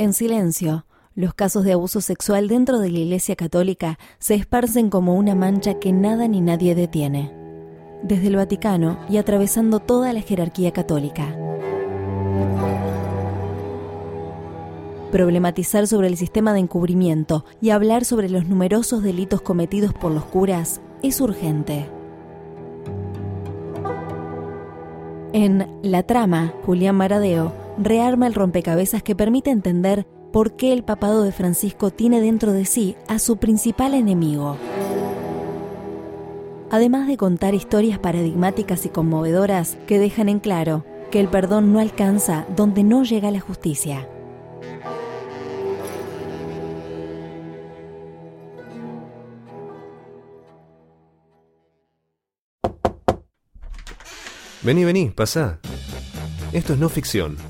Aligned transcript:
En 0.00 0.14
silencio, 0.14 0.86
los 1.14 1.34
casos 1.34 1.62
de 1.62 1.74
abuso 1.74 2.00
sexual 2.00 2.48
dentro 2.48 2.78
de 2.78 2.88
la 2.88 3.00
Iglesia 3.00 3.36
Católica 3.36 3.98
se 4.18 4.34
esparcen 4.34 4.88
como 4.88 5.14
una 5.14 5.34
mancha 5.34 5.74
que 5.74 5.92
nada 5.92 6.26
ni 6.26 6.40
nadie 6.40 6.74
detiene, 6.74 7.30
desde 8.02 8.28
el 8.28 8.36
Vaticano 8.36 8.98
y 9.10 9.18
atravesando 9.18 9.78
toda 9.78 10.14
la 10.14 10.22
jerarquía 10.22 10.72
católica. 10.72 11.36
Problematizar 15.12 15.86
sobre 15.86 16.08
el 16.08 16.16
sistema 16.16 16.54
de 16.54 16.60
encubrimiento 16.60 17.44
y 17.60 17.68
hablar 17.68 18.06
sobre 18.06 18.30
los 18.30 18.48
numerosos 18.48 19.02
delitos 19.02 19.42
cometidos 19.42 19.92
por 19.92 20.12
los 20.12 20.24
curas 20.24 20.80
es 21.02 21.20
urgente. 21.20 21.90
En 25.34 25.68
La 25.82 26.04
trama, 26.04 26.54
Julián 26.64 26.96
Maradeo 26.96 27.59
rearma 27.80 28.26
el 28.26 28.34
rompecabezas 28.34 29.02
que 29.02 29.16
permite 29.16 29.50
entender 29.50 30.06
por 30.32 30.54
qué 30.54 30.72
el 30.72 30.84
papado 30.84 31.22
de 31.24 31.32
Francisco 31.32 31.90
tiene 31.90 32.20
dentro 32.20 32.52
de 32.52 32.64
sí 32.64 32.96
a 33.08 33.18
su 33.18 33.38
principal 33.38 33.94
enemigo. 33.94 34.56
Además 36.70 37.08
de 37.08 37.16
contar 37.16 37.54
historias 37.54 37.98
paradigmáticas 37.98 38.86
y 38.86 38.90
conmovedoras 38.90 39.76
que 39.88 39.98
dejan 39.98 40.28
en 40.28 40.38
claro 40.38 40.84
que 41.10 41.18
el 41.18 41.28
perdón 41.28 41.72
no 41.72 41.80
alcanza 41.80 42.46
donde 42.54 42.84
no 42.84 43.02
llega 43.02 43.32
la 43.32 43.40
justicia. 43.40 44.06
Vení, 54.62 54.84
vení, 54.84 55.08
pasá. 55.08 55.58
Esto 56.52 56.74
es 56.74 56.78
no 56.78 56.88
ficción 56.88 57.49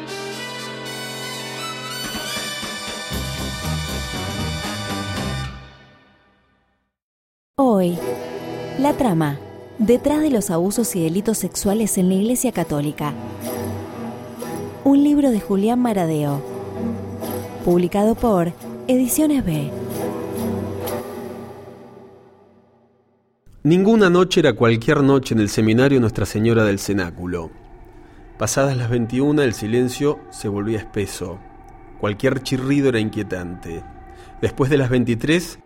La 8.81 8.93
trama, 8.93 9.37
detrás 9.77 10.21
de 10.21 10.31
los 10.31 10.49
abusos 10.49 10.95
y 10.95 11.03
delitos 11.03 11.37
sexuales 11.37 11.99
en 11.99 12.09
la 12.09 12.15
Iglesia 12.15 12.51
Católica. 12.51 13.13
Un 14.83 15.03
libro 15.03 15.29
de 15.29 15.39
Julián 15.39 15.79
Maradeo, 15.79 16.41
publicado 17.63 18.15
por 18.15 18.53
Ediciones 18.87 19.45
B. 19.45 19.69
Ninguna 23.61 24.09
noche 24.09 24.39
era 24.39 24.53
cualquier 24.53 25.03
noche 25.03 25.35
en 25.35 25.41
el 25.41 25.49
seminario 25.49 25.99
Nuestra 25.99 26.25
Señora 26.25 26.63
del 26.63 26.79
Cenáculo. 26.79 27.51
Pasadas 28.39 28.75
las 28.75 28.89
21 28.89 29.43
el 29.43 29.53
silencio 29.53 30.17
se 30.31 30.47
volvía 30.47 30.79
espeso. 30.79 31.37
Cualquier 31.99 32.41
chirrido 32.41 32.89
era 32.89 32.99
inquietante. 32.99 33.83
Después 34.41 34.71
de 34.71 34.79
las 34.79 34.89
23 34.89 35.59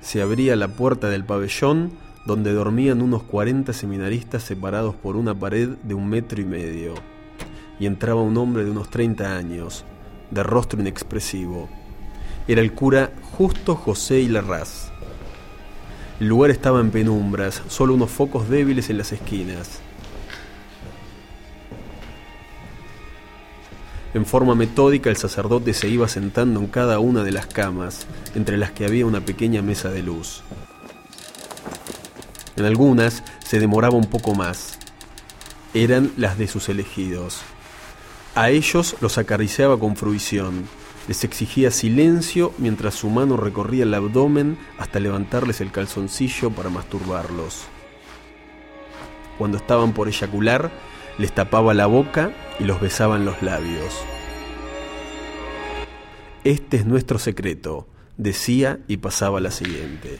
se 0.00 0.22
abría 0.22 0.56
la 0.56 0.68
puerta 0.68 1.10
del 1.10 1.26
pabellón 1.26 2.08
donde 2.26 2.52
dormían 2.52 3.02
unos 3.02 3.22
40 3.22 3.72
seminaristas 3.72 4.42
separados 4.42 4.94
por 4.94 5.16
una 5.16 5.34
pared 5.34 5.70
de 5.82 5.94
un 5.94 6.08
metro 6.08 6.40
y 6.40 6.44
medio, 6.44 6.94
y 7.78 7.86
entraba 7.86 8.22
un 8.22 8.36
hombre 8.36 8.64
de 8.64 8.70
unos 8.70 8.90
30 8.90 9.36
años, 9.36 9.84
de 10.30 10.42
rostro 10.42 10.80
inexpresivo. 10.80 11.68
Era 12.46 12.60
el 12.60 12.72
cura 12.72 13.12
Justo 13.22 13.74
José 13.74 14.22
Larraz. 14.28 14.90
El 16.20 16.28
lugar 16.28 16.50
estaba 16.50 16.80
en 16.80 16.90
penumbras, 16.90 17.62
solo 17.68 17.94
unos 17.94 18.10
focos 18.10 18.48
débiles 18.48 18.90
en 18.90 18.98
las 18.98 19.12
esquinas. 19.12 19.80
En 24.12 24.26
forma 24.26 24.56
metódica 24.56 25.08
el 25.08 25.16
sacerdote 25.16 25.72
se 25.72 25.88
iba 25.88 26.08
sentando 26.08 26.58
en 26.60 26.66
cada 26.66 26.98
una 26.98 27.22
de 27.22 27.30
las 27.30 27.46
camas, 27.46 28.06
entre 28.34 28.56
las 28.56 28.72
que 28.72 28.84
había 28.84 29.06
una 29.06 29.20
pequeña 29.20 29.62
mesa 29.62 29.88
de 29.88 30.02
luz. 30.02 30.42
En 32.60 32.66
algunas 32.66 33.22
se 33.42 33.58
demoraba 33.58 33.94
un 33.96 34.04
poco 34.04 34.34
más. 34.34 34.78
Eran 35.72 36.12
las 36.18 36.36
de 36.36 36.46
sus 36.46 36.68
elegidos. 36.68 37.40
A 38.34 38.50
ellos 38.50 38.96
los 39.00 39.16
acariciaba 39.16 39.78
con 39.78 39.96
fruición. 39.96 40.68
Les 41.08 41.24
exigía 41.24 41.70
silencio 41.70 42.52
mientras 42.58 42.96
su 42.96 43.08
mano 43.08 43.38
recorría 43.38 43.84
el 43.84 43.94
abdomen 43.94 44.58
hasta 44.78 45.00
levantarles 45.00 45.62
el 45.62 45.72
calzoncillo 45.72 46.50
para 46.50 46.68
masturbarlos. 46.68 47.62
Cuando 49.38 49.56
estaban 49.56 49.94
por 49.94 50.08
eyacular, 50.08 50.70
les 51.16 51.32
tapaba 51.32 51.72
la 51.72 51.86
boca 51.86 52.30
y 52.58 52.64
los 52.64 52.78
besaba 52.78 53.16
en 53.16 53.24
los 53.24 53.40
labios. 53.40 53.94
Este 56.44 56.76
es 56.76 56.84
nuestro 56.84 57.18
secreto, 57.18 57.88
decía 58.18 58.80
y 58.86 58.98
pasaba 58.98 59.40
la 59.40 59.50
siguiente. 59.50 60.18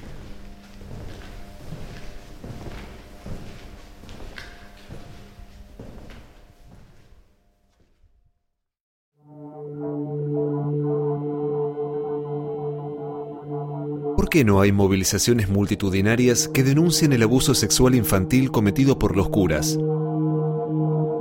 Qué 14.31 14.45
no 14.45 14.61
hay 14.61 14.71
movilizaciones 14.71 15.49
multitudinarias 15.49 16.49
que 16.49 16.63
denuncien 16.63 17.13
el 17.13 17.25
abuso 17.25 17.53
sexual 17.53 17.97
infantil 17.97 18.53
cometido 18.53 18.97
por 18.99 19.17
los 19.17 19.29
curas? 19.29 19.77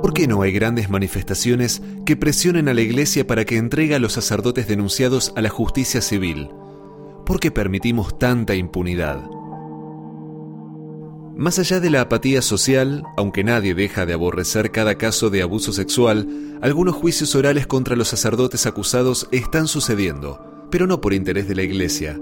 ¿Por 0.00 0.14
qué 0.14 0.28
no 0.28 0.42
hay 0.42 0.52
grandes 0.52 0.88
manifestaciones 0.88 1.82
que 2.06 2.16
presionen 2.16 2.68
a 2.68 2.74
la 2.74 2.80
Iglesia 2.80 3.26
para 3.26 3.44
que 3.44 3.58
entregue 3.58 3.96
a 3.96 3.98
los 3.98 4.12
sacerdotes 4.12 4.68
denunciados 4.68 5.32
a 5.36 5.42
la 5.42 5.50
justicia 5.50 6.00
civil? 6.00 6.50
¿Por 7.26 7.40
qué 7.40 7.50
permitimos 7.50 8.16
tanta 8.16 8.54
impunidad? 8.54 9.20
Más 11.36 11.58
allá 11.58 11.80
de 11.80 11.90
la 11.90 12.02
apatía 12.02 12.42
social, 12.42 13.02
aunque 13.16 13.42
nadie 13.42 13.74
deja 13.74 14.06
de 14.06 14.12
aborrecer 14.12 14.70
cada 14.70 14.94
caso 14.96 15.30
de 15.30 15.42
abuso 15.42 15.72
sexual, 15.72 16.28
algunos 16.62 16.94
juicios 16.94 17.34
orales 17.34 17.66
contra 17.66 17.96
los 17.96 18.08
sacerdotes 18.08 18.66
acusados 18.66 19.28
están 19.32 19.66
sucediendo, 19.66 20.68
pero 20.70 20.86
no 20.86 21.00
por 21.00 21.12
interés 21.12 21.48
de 21.48 21.56
la 21.56 21.62
Iglesia. 21.62 22.20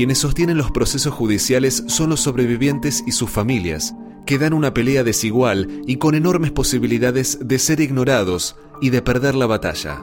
Quienes 0.00 0.16
sostienen 0.16 0.56
los 0.56 0.70
procesos 0.70 1.12
judiciales 1.12 1.84
son 1.88 2.08
los 2.08 2.20
sobrevivientes 2.20 3.04
y 3.06 3.12
sus 3.12 3.28
familias, 3.28 3.94
que 4.24 4.38
dan 4.38 4.54
una 4.54 4.72
pelea 4.72 5.04
desigual 5.04 5.68
y 5.86 5.96
con 5.96 6.14
enormes 6.14 6.52
posibilidades 6.52 7.38
de 7.46 7.58
ser 7.58 7.80
ignorados 7.80 8.56
y 8.80 8.88
de 8.88 9.02
perder 9.02 9.34
la 9.34 9.44
batalla. 9.44 10.02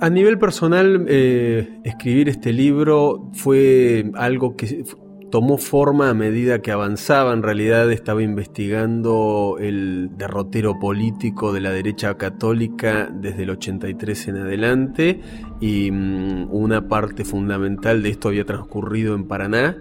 A 0.00 0.08
nivel 0.08 0.38
personal, 0.38 1.04
eh, 1.06 1.82
escribir 1.84 2.30
este 2.30 2.54
libro 2.54 3.30
fue 3.34 4.10
algo 4.14 4.56
que 4.56 4.86
tomó 5.32 5.56
forma 5.56 6.10
a 6.10 6.14
medida 6.14 6.60
que 6.60 6.72
avanzaba. 6.72 7.32
En 7.32 7.42
realidad 7.42 7.90
estaba 7.90 8.22
investigando 8.22 9.56
el 9.58 10.10
derrotero 10.14 10.78
político 10.78 11.54
de 11.54 11.62
la 11.62 11.70
derecha 11.70 12.18
católica 12.18 13.08
desde 13.10 13.44
el 13.44 13.50
83 13.50 14.28
en 14.28 14.36
adelante 14.36 15.20
y 15.58 15.90
mm, 15.90 16.48
una 16.50 16.86
parte 16.86 17.24
fundamental 17.24 18.02
de 18.02 18.10
esto 18.10 18.28
había 18.28 18.44
transcurrido 18.44 19.14
en 19.14 19.24
Paraná 19.24 19.78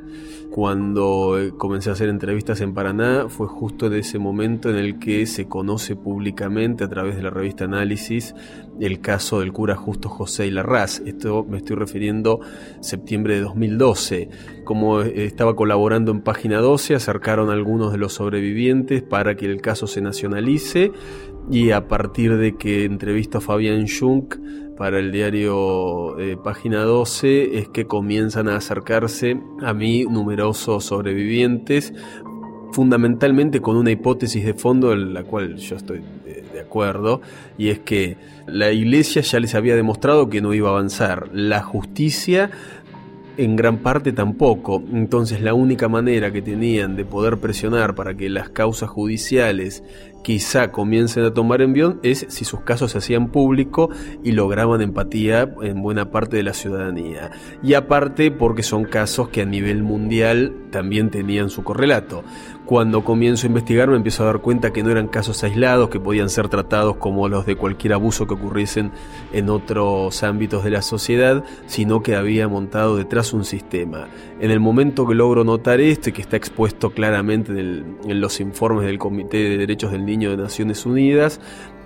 cuando 0.52 1.40
eh, 1.40 1.54
comencé 1.58 1.90
a 1.90 1.94
hacer 1.94 2.10
entrevistas 2.10 2.60
en 2.60 2.74
Paraná 2.74 3.30
fue 3.30 3.48
justo 3.48 3.88
en 3.88 3.94
ese 3.94 4.20
momento 4.20 4.70
en 4.70 4.76
el 4.76 5.00
que 5.00 5.26
se 5.26 5.48
conoce 5.48 5.96
públicamente 5.96 6.84
a 6.84 6.90
través 6.90 7.16
de 7.16 7.24
la 7.24 7.30
revista 7.30 7.64
Análisis 7.64 8.36
el 8.80 9.00
caso 9.00 9.40
del 9.40 9.54
cura 9.54 9.76
Justo 9.76 10.10
José 10.10 10.52
Larraz. 10.52 11.02
Esto 11.06 11.46
me 11.50 11.58
estoy 11.58 11.78
refiriendo 11.78 12.42
septiembre 12.82 13.36
de 13.36 13.42
2012. 13.42 14.30
Como 14.66 15.02
eh, 15.02 15.26
estaba 15.26 15.56
colaborando 15.56 16.12
en 16.12 16.22
Página 16.22 16.60
12, 16.60 16.96
acercaron 16.96 17.50
a 17.50 17.54
algunos 17.54 17.94
de 17.94 17.98
los 17.98 18.14
sobrevivientes 18.14 19.04
para 19.04 19.36
que 19.36 19.46
el 19.46 19.62
caso 19.62 19.88
se 19.88 20.02
nacionalice 20.02 20.92
y 21.50 21.72
a 21.72 21.88
partir 21.88 22.38
de 22.38 22.58
que 22.58 22.84
entrevisto 22.84 23.38
a 23.38 23.42
Fabián 23.42 23.86
Schunk 23.86 24.36
para 24.82 24.98
el 24.98 25.12
diario 25.12 26.18
eh, 26.18 26.38
Página 26.44 26.82
12 26.82 27.60
es 27.60 27.70
que 27.70 27.86
comienzan 27.86 28.48
a 28.48 28.56
acercarse 28.56 29.40
a 29.62 29.76
mí 29.76 30.06
numerosos 30.06 30.86
sobrevivientes, 30.86 31.94
fundamentalmente 32.72 33.62
con 33.62 33.78
una 33.78 33.92
hipótesis 33.92 34.44
de 34.44 34.56
fondo 34.56 34.92
en 34.92 35.14
la 35.14 35.24
cual 35.24 35.58
yo 35.58 35.76
estoy 35.76 36.02
de 36.52 36.60
acuerdo, 36.60 37.22
y 37.60 37.70
es 37.70 37.78
que 37.78 38.18
la 38.48 38.72
iglesia 38.72 39.22
ya 39.22 39.40
les 39.40 39.54
había 39.54 39.76
demostrado 39.76 40.32
que 40.32 40.42
no 40.42 40.52
iba 40.52 40.70
a 40.70 40.72
avanzar. 40.72 41.30
La 41.32 41.62
justicia 41.62 42.50
en 43.38 43.56
gran 43.56 43.78
parte 43.78 44.12
tampoco. 44.14 44.84
Entonces 44.94 45.42
la 45.42 45.54
única 45.54 45.90
manera 45.90 46.32
que 46.32 46.42
tenían 46.42 46.96
de 46.96 47.06
poder 47.06 47.38
presionar 47.38 47.96
para 47.96 48.16
que 48.16 48.30
las 48.30 48.50
causas 48.50 48.90
judiciales 48.90 49.84
quizá 50.24 50.72
comiencen 50.72 51.24
a 51.24 51.34
tomar 51.34 51.62
envión 51.62 52.00
es 52.04 52.26
si 52.30 52.46
sus 52.46 52.62
casos 52.62 52.92
se 52.92 53.00
hacían 53.00 53.30
público 53.30 53.90
y 54.24 54.32
lograban 54.32 54.82
empatía 54.82 55.54
en 55.62 55.82
buena 55.82 56.12
parte 56.12 56.38
de 56.38 56.44
la 56.44 56.54
ciudadanía. 56.54 57.32
Y 57.64 57.74
aparte 57.74 58.32
porque 58.32 58.64
son 58.64 58.86
casos 58.86 59.30
que 59.30 59.42
a 59.42 59.46
nivel 59.46 59.84
mundial 59.84 60.54
también 60.72 61.10
tenían 61.10 61.50
su 61.50 61.64
correlato. 61.64 62.24
Cuando 62.66 63.04
comienzo 63.04 63.46
a 63.46 63.50
investigar 63.50 63.90
me 63.90 63.98
empiezo 63.98 64.24
a 64.24 64.28
dar 64.28 64.40
cuenta 64.40 64.72
que 64.72 64.84
no 64.84 64.92
eran 64.92 65.08
casos 65.08 65.44
aislados, 65.44 65.90
que 65.90 66.00
podían 66.00 66.30
ser 66.30 66.48
tratados 66.48 66.96
como 66.98 67.28
los 67.28 67.46
de 67.46 67.58
cualquier 67.58 67.94
abuso 67.94 68.28
que 68.28 68.36
ocurriesen 68.36 68.92
en 69.34 69.50
otros 69.50 70.24
ámbitos 70.24 70.64
de 70.64 70.70
la 70.70 70.82
sociedad, 70.82 71.44
sino 71.66 72.02
que 72.02 72.16
había 72.16 72.48
montado 72.48 72.96
detrás 72.96 73.34
un 73.34 73.44
sistema. 73.44 74.08
En 74.40 74.52
el 74.52 74.60
momento 74.60 75.06
que 75.06 75.16
logro 75.16 75.44
notar 75.44 75.82
esto 75.82 76.10
y 76.10 76.14
que 76.14 76.22
está 76.22 76.38
expuesto 76.38 76.92
claramente 76.92 77.52
en, 77.52 77.98
en 78.06 78.22
los 78.22 78.40
informes 78.40 78.86
del 78.86 79.00
Comité 79.00 79.38
de 79.38 79.58
Derechos 79.58 79.92
del 79.92 80.06
Niño 80.06 80.11
de 80.20 80.38
Naciones 80.38 80.86
Unidas, 80.86 81.40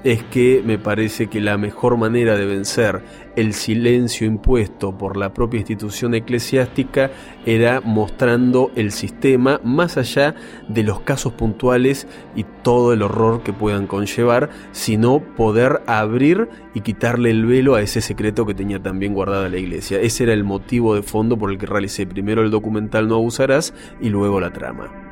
es 0.05 0.21
que 0.23 0.61
me 0.63 0.77
parece 0.77 1.27
que 1.27 1.41
la 1.41 1.57
mejor 1.57 1.97
manera 1.97 2.37
de 2.37 2.45
vencer 2.45 3.01
el 3.35 3.53
silencio 3.53 4.27
impuesto 4.27 4.95
por 4.95 5.17
la 5.17 5.33
propia 5.33 5.57
institución 5.57 6.13
eclesiástica 6.13 7.09
era 7.47 7.81
mostrando 7.81 8.71
el 8.75 8.91
sistema 8.91 9.59
más 9.63 9.97
allá 9.97 10.35
de 10.67 10.83
los 10.83 10.99
casos 10.99 11.33
puntuales 11.33 12.07
y 12.35 12.45
todo 12.61 12.93
el 12.93 13.01
horror 13.01 13.41
que 13.41 13.51
puedan 13.51 13.87
conllevar, 13.87 14.51
sino 14.71 15.21
poder 15.35 15.81
abrir 15.87 16.49
y 16.75 16.81
quitarle 16.81 17.31
el 17.31 17.47
velo 17.47 17.73
a 17.73 17.81
ese 17.81 17.99
secreto 17.99 18.45
que 18.45 18.53
tenía 18.53 18.79
también 18.79 19.15
guardada 19.15 19.49
la 19.49 19.57
iglesia. 19.57 19.99
Ese 19.99 20.25
era 20.25 20.33
el 20.33 20.43
motivo 20.43 20.93
de 20.93 21.01
fondo 21.01 21.35
por 21.35 21.51
el 21.51 21.57
que 21.57 21.65
realicé 21.65 22.05
primero 22.05 22.43
el 22.43 22.51
documental 22.51 23.07
No 23.07 23.15
abusarás 23.15 23.73
y 23.99 24.09
luego 24.09 24.39
la 24.39 24.53
trama. 24.53 25.04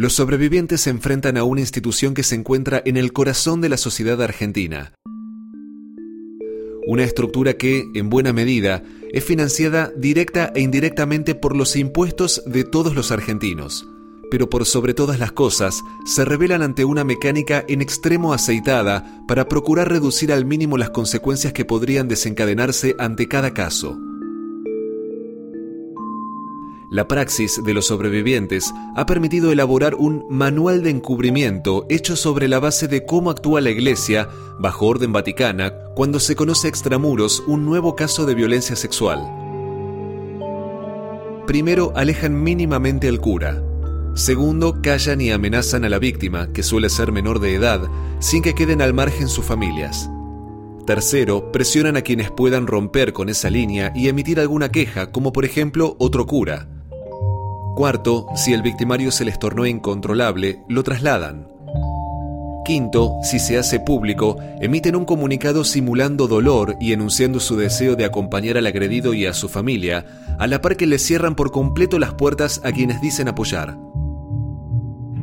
Los 0.00 0.14
sobrevivientes 0.14 0.80
se 0.80 0.88
enfrentan 0.88 1.36
a 1.36 1.44
una 1.44 1.60
institución 1.60 2.14
que 2.14 2.22
se 2.22 2.34
encuentra 2.34 2.80
en 2.86 2.96
el 2.96 3.12
corazón 3.12 3.60
de 3.60 3.68
la 3.68 3.76
sociedad 3.76 4.22
argentina. 4.22 4.94
Una 6.86 7.04
estructura 7.04 7.58
que, 7.58 7.84
en 7.94 8.08
buena 8.08 8.32
medida, 8.32 8.82
es 9.12 9.22
financiada 9.22 9.92
directa 9.94 10.52
e 10.54 10.62
indirectamente 10.62 11.34
por 11.34 11.54
los 11.54 11.76
impuestos 11.76 12.42
de 12.46 12.64
todos 12.64 12.94
los 12.94 13.12
argentinos. 13.12 13.86
Pero 14.30 14.48
por 14.48 14.64
sobre 14.64 14.94
todas 14.94 15.18
las 15.18 15.32
cosas, 15.32 15.82
se 16.06 16.24
revelan 16.24 16.62
ante 16.62 16.86
una 16.86 17.04
mecánica 17.04 17.62
en 17.68 17.82
extremo 17.82 18.32
aceitada 18.32 19.22
para 19.28 19.48
procurar 19.48 19.90
reducir 19.90 20.32
al 20.32 20.46
mínimo 20.46 20.78
las 20.78 20.88
consecuencias 20.88 21.52
que 21.52 21.66
podrían 21.66 22.08
desencadenarse 22.08 22.96
ante 22.98 23.28
cada 23.28 23.52
caso. 23.52 24.00
La 26.90 27.06
praxis 27.06 27.62
de 27.62 27.72
los 27.72 27.86
sobrevivientes 27.86 28.74
ha 28.96 29.06
permitido 29.06 29.52
elaborar 29.52 29.94
un 29.94 30.26
manual 30.28 30.82
de 30.82 30.90
encubrimiento 30.90 31.86
hecho 31.88 32.16
sobre 32.16 32.48
la 32.48 32.58
base 32.58 32.88
de 32.88 33.06
cómo 33.06 33.30
actúa 33.30 33.60
la 33.60 33.70
Iglesia, 33.70 34.28
bajo 34.58 34.86
orden 34.86 35.12
vaticana, 35.12 35.72
cuando 35.94 36.18
se 36.18 36.34
conoce 36.34 36.66
extramuros 36.66 37.44
un 37.46 37.64
nuevo 37.64 37.94
caso 37.94 38.26
de 38.26 38.34
violencia 38.34 38.74
sexual. 38.74 39.20
Primero, 41.46 41.92
alejan 41.94 42.42
mínimamente 42.42 43.06
al 43.06 43.20
cura. 43.20 43.62
Segundo, 44.16 44.82
callan 44.82 45.20
y 45.20 45.30
amenazan 45.30 45.84
a 45.84 45.88
la 45.88 46.00
víctima, 46.00 46.52
que 46.52 46.64
suele 46.64 46.88
ser 46.88 47.12
menor 47.12 47.38
de 47.38 47.54
edad, 47.54 47.88
sin 48.18 48.42
que 48.42 48.56
queden 48.56 48.82
al 48.82 48.94
margen 48.94 49.28
sus 49.28 49.44
familias. 49.44 50.10
Tercero, 50.86 51.52
presionan 51.52 51.96
a 51.96 52.02
quienes 52.02 52.32
puedan 52.32 52.66
romper 52.66 53.12
con 53.12 53.28
esa 53.28 53.48
línea 53.48 53.92
y 53.94 54.08
emitir 54.08 54.40
alguna 54.40 54.72
queja, 54.72 55.12
como 55.12 55.32
por 55.32 55.44
ejemplo 55.44 55.94
otro 56.00 56.26
cura. 56.26 56.79
Cuarto, 57.74 58.26
si 58.34 58.52
el 58.52 58.62
victimario 58.62 59.10
se 59.10 59.24
les 59.24 59.38
tornó 59.38 59.66
incontrolable, 59.66 60.62
lo 60.68 60.82
trasladan. 60.82 61.48
Quinto, 62.64 63.16
si 63.22 63.38
se 63.38 63.58
hace 63.58 63.80
público, 63.80 64.36
emiten 64.60 64.94
un 64.94 65.04
comunicado 65.04 65.64
simulando 65.64 66.28
dolor 66.28 66.76
y 66.78 66.92
enunciando 66.92 67.40
su 67.40 67.56
deseo 67.56 67.96
de 67.96 68.04
acompañar 68.04 68.58
al 68.58 68.66
agredido 68.66 69.14
y 69.14 69.26
a 69.26 69.34
su 69.34 69.48
familia, 69.48 70.04
a 70.38 70.46
la 70.46 70.60
par 70.60 70.76
que 70.76 70.86
le 70.86 70.98
cierran 70.98 71.34
por 71.34 71.50
completo 71.50 71.98
las 71.98 72.14
puertas 72.14 72.60
a 72.64 72.70
quienes 72.70 73.00
dicen 73.00 73.28
apoyar. 73.28 73.76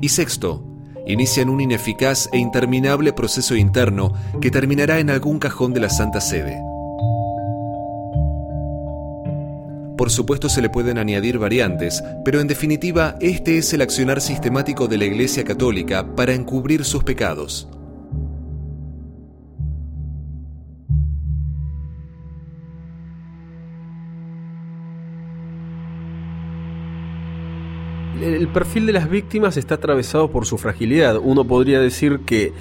Y 0.02 0.10
sexto, 0.10 0.66
inician 1.06 1.50
un 1.50 1.62
ineficaz 1.62 2.28
e 2.34 2.38
interminable 2.38 3.14
proceso 3.14 3.56
interno 3.56 4.14
que 4.42 4.52
terminará 4.52 5.00
en 5.00 5.10
algún 5.10 5.40
cajón 5.40 5.74
de 5.74 5.80
la 5.80 5.90
Santa 5.90 6.22
Sede. 6.22 6.67
Por 10.08 10.14
supuesto 10.14 10.48
se 10.48 10.62
le 10.62 10.70
pueden 10.70 11.00
añadir 11.00 11.38
variantes, 11.38 12.02
pero 12.24 12.40
en 12.40 12.48
definitiva 12.48 13.18
este 13.20 13.58
es 13.58 13.74
el 13.74 13.82
accionar 13.82 14.22
sistemático 14.22 14.88
de 14.88 14.98
la 14.98 15.04
Iglesia 15.04 15.44
Católica 15.44 16.16
para 16.16 16.34
encubrir 16.34 16.86
sus 16.86 17.04
pecados. 17.04 17.68
El 28.22 28.48
perfil 28.48 28.86
de 28.86 28.94
las 28.94 29.10
víctimas 29.10 29.58
está 29.58 29.76
atravesado 29.76 30.32
por 30.32 30.46
su 30.46 30.58
fragilidad. 30.58 31.18
Uno 31.22 31.44
podría 31.44 31.82
decir 31.82 32.22
que 32.26 32.54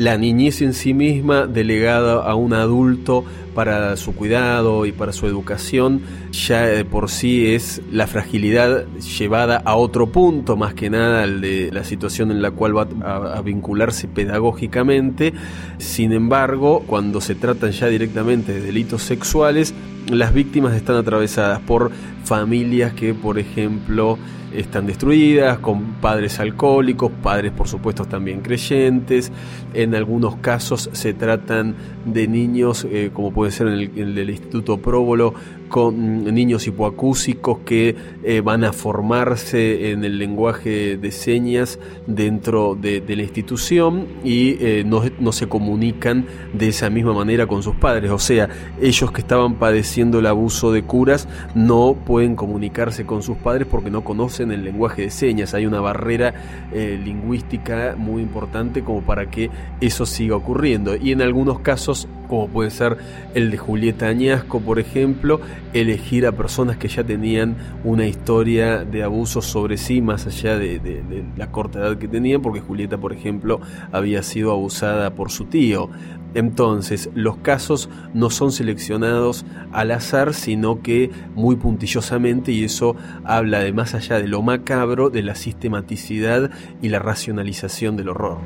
la 0.00 0.16
niñez 0.16 0.62
en 0.62 0.72
sí 0.72 0.94
misma, 0.94 1.46
delegada 1.46 2.22
a 2.24 2.34
un 2.34 2.54
adulto 2.54 3.22
para 3.54 3.98
su 3.98 4.14
cuidado 4.14 4.86
y 4.86 4.92
para 4.92 5.12
su 5.12 5.26
educación, 5.26 6.00
ya 6.32 6.64
por 6.90 7.10
sí 7.10 7.48
es 7.48 7.82
la 7.92 8.06
fragilidad 8.06 8.86
llevada 9.18 9.58
a 9.62 9.76
otro 9.76 10.06
punto, 10.06 10.56
más 10.56 10.72
que 10.72 10.88
nada 10.88 11.24
al 11.24 11.42
de 11.42 11.70
la 11.70 11.84
situación 11.84 12.30
en 12.30 12.40
la 12.40 12.50
cual 12.50 12.78
va 12.78 12.88
a, 13.34 13.42
vincularse 13.42 14.08
pedagógicamente. 14.08 15.34
Sin 15.76 16.12
embargo, 16.14 16.82
cuando 16.86 17.20
se 17.20 17.34
tratan 17.34 17.72
ya 17.72 17.88
directamente 17.88 18.54
de 18.54 18.62
delitos 18.62 19.02
sexuales, 19.02 19.74
las 20.08 20.32
víctimas 20.32 20.74
están 20.76 20.96
atravesadas 20.96 21.60
por 21.60 21.90
familias 22.24 22.94
que, 22.94 23.12
por 23.12 23.38
ejemplo, 23.38 24.16
están 24.54 24.86
destruidas, 24.86 25.58
con 25.58 25.94
padres 25.94 26.40
alcohólicos, 26.40 27.10
padres 27.22 27.52
por 27.52 27.68
supuesto 27.68 28.04
también 28.04 28.40
creyentes. 28.40 29.30
En 29.74 29.89
algunos 29.94 30.36
casos 30.36 30.90
se 30.92 31.12
tratan 31.14 31.74
de 32.04 32.28
niños, 32.28 32.86
eh, 32.90 33.10
como 33.12 33.32
puede 33.32 33.50
ser 33.50 33.68
en 33.68 33.74
el, 33.74 33.90
en 33.96 34.18
el 34.18 34.30
Instituto 34.30 34.78
Próbolo, 34.78 35.34
con 35.70 36.24
niños 36.34 36.66
hipoacúsicos 36.66 37.60
que 37.60 37.96
eh, 38.24 38.42
van 38.42 38.64
a 38.64 38.74
formarse 38.74 39.92
en 39.92 40.04
el 40.04 40.18
lenguaje 40.18 40.98
de 40.98 41.12
señas 41.12 41.78
dentro 42.06 42.74
de, 42.74 43.02
la 43.06 43.22
institución 43.22 44.06
y 44.24 44.56
eh, 44.60 44.84
no, 44.84 45.32
se 45.32 45.48
comunican 45.48 46.26
de 46.52 46.68
esa 46.68 46.90
misma 46.90 47.14
manera 47.14 47.46
con 47.46 47.62
sus 47.62 47.76
padres. 47.76 48.10
O 48.10 48.18
sea, 48.18 48.48
ellos 48.82 49.12
que 49.12 49.20
estaban 49.20 49.54
padeciendo 49.54 50.18
el 50.18 50.26
abuso 50.26 50.72
de 50.72 50.82
curas 50.82 51.28
no 51.54 51.96
pueden 52.04 52.34
comunicarse 52.34 53.06
con 53.06 53.22
sus 53.22 53.38
padres 53.38 53.66
porque 53.70 53.90
no 53.90 54.02
conocen 54.02 54.50
el 54.50 54.64
lenguaje 54.64 55.02
de 55.02 55.10
señas. 55.10 55.54
Hay 55.54 55.66
una 55.66 55.80
barrera 55.80 56.34
eh, 56.72 57.00
lingüística 57.02 57.94
muy 57.96 58.22
importante 58.22 58.82
como 58.82 59.02
para 59.02 59.30
que 59.30 59.50
eso 59.80 60.04
siga 60.04 60.34
ocurriendo. 60.34 60.96
Y 60.96 61.12
en 61.12 61.22
algunos 61.22 61.60
casos, 61.60 62.08
como 62.30 62.48
puede 62.48 62.70
ser 62.70 62.96
el 63.34 63.50
de 63.50 63.58
Julieta 63.58 64.06
Añasco, 64.06 64.60
por 64.60 64.78
ejemplo, 64.78 65.40
elegir 65.74 66.26
a 66.26 66.32
personas 66.32 66.76
que 66.76 66.86
ya 66.86 67.02
tenían 67.02 67.56
una 67.82 68.06
historia 68.06 68.84
de 68.84 69.02
abuso 69.02 69.42
sobre 69.42 69.76
sí, 69.76 70.00
más 70.00 70.28
allá 70.28 70.56
de, 70.56 71.24
la 71.36 71.50
corta 71.50 71.80
edad 71.80 71.98
que 71.98 72.06
tenían, 72.06 72.40
porque 72.40 72.60
Julieta, 72.60 72.98
por 72.98 73.12
ejemplo, 73.12 73.60
había 73.90 74.22
sido 74.22 74.52
abusada 74.52 75.10
por 75.16 75.32
su 75.32 75.46
tío. 75.46 75.90
Entonces, 76.34 77.10
los 77.14 77.38
casos 77.38 77.90
no 78.14 78.30
son 78.30 78.52
seleccionados 78.52 79.44
al 79.72 79.90
azar, 79.90 80.32
sino 80.32 80.82
que 80.82 81.10
muy 81.34 81.56
puntillosamente, 81.56 82.52
y 82.52 82.62
eso 82.62 82.94
habla 83.24 83.58
de 83.58 83.72
más 83.72 83.94
allá 83.94 84.20
de 84.20 84.28
lo 84.28 84.40
macabro, 84.40 85.10
de 85.10 85.24
la 85.24 85.34
sistematicidad 85.34 86.52
y 86.80 86.90
la 86.90 87.00
racionalización 87.00 87.96
del 87.96 88.10
horror. 88.10 88.38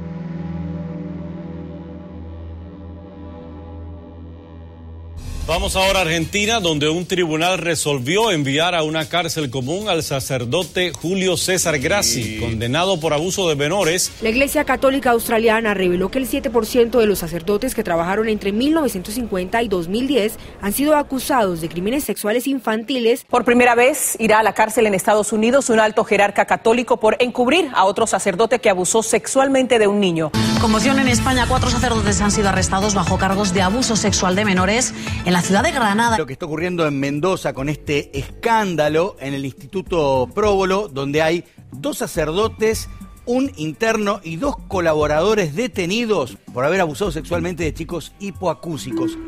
Vamos 5.47 5.77
ahora 5.77 5.99
a 5.99 6.03
Argentina, 6.03 6.59
donde 6.59 6.89
un 6.89 7.05
tribunal 7.05 7.59
resolvió 7.59 8.31
enviar 8.31 8.75
a 8.75 8.83
una 8.83 9.11
cárcel 9.11 9.51
común 9.51 9.91
al 9.91 10.03
sacerdote 10.03 10.91
Julio 10.91 11.37
César 11.37 11.79
Grassi, 11.79 12.39
condenado 12.41 12.99
por 12.99 13.13
abuso 13.13 13.47
de 13.51 13.55
menores. 13.55 14.11
La 14.23 14.31
Iglesia 14.31 14.65
Católica 14.65 15.11
Australiana 15.11 15.75
reveló 15.75 16.11
que 16.11 16.19
el 16.19 16.27
7% 16.27 16.99
de 16.99 17.07
los 17.07 17.19
sacerdotes 17.19 17.75
que 17.75 17.85
trabajaron 17.85 18.31
entre 18.31 18.53
1950 18.53 19.63
y 19.63 19.69
2010 19.69 20.39
han 20.63 20.73
sido 20.73 20.97
acusados 20.97 21.61
de 21.61 21.69
crímenes 21.69 22.05
sexuales 22.05 22.47
infantiles. 22.47 23.27
Por 23.29 23.45
primera 23.45 23.75
vez 23.75 24.17
irá 24.19 24.39
a 24.39 24.43
la 24.43 24.55
cárcel 24.55 24.87
en 24.87 24.95
Estados 24.95 25.31
Unidos 25.35 25.69
un 25.69 25.79
alto 25.79 26.05
jerarca 26.05 26.47
católico 26.47 26.99
por 26.99 27.19
encubrir 27.21 27.69
a 27.75 27.85
otro 27.85 28.07
sacerdote 28.07 28.61
que 28.61 28.71
abusó 28.71 29.03
sexualmente 29.03 29.79
de 29.79 29.89
un 29.89 30.01
niño. 30.01 30.33
Conmoción 30.63 30.99
en 31.01 31.09
España, 31.09 31.45
cuatro 31.47 31.69
sacerdotes 31.69 32.23
han 32.23 32.31
sido 32.31 32.49
arrestados 32.49 32.95
bajo 32.95 33.19
cargos 33.19 33.53
de 33.53 33.61
abuso 33.61 33.95
sexual 33.97 34.37
de 34.37 34.47
menores 34.47 34.95
en 35.27 35.34
la 35.35 35.43
ciudad 35.43 35.65
de 35.65 35.73
Granada. 35.73 36.17
Lo 36.17 36.27
que 36.27 36.33
está 36.33 36.47
ocurriendo 36.47 36.87
en 36.87 37.01
Mendoza 37.01 37.53
con 37.55 37.69
este 37.69 38.17
escándalo 38.17 39.17
en 39.19 39.35
el 39.35 39.45
Instituto 39.45 40.31
Próbolo, 40.33 40.87
donde 40.87 41.23
hay 41.23 41.45
dos 41.73 41.99
sacerdotes, 41.99 42.89
un 43.27 43.51
interno 43.57 44.21
y 44.23 44.37
dos 44.37 44.55
colaboradores 44.69 45.57
detenidos 45.57 46.39
por 46.53 46.65
haber 46.65 46.81
abusado 46.81 47.11
sexualmente 47.11 47.65
de 47.65 47.75
chicos 47.75 48.13
hipoacúsicos. 48.21 49.19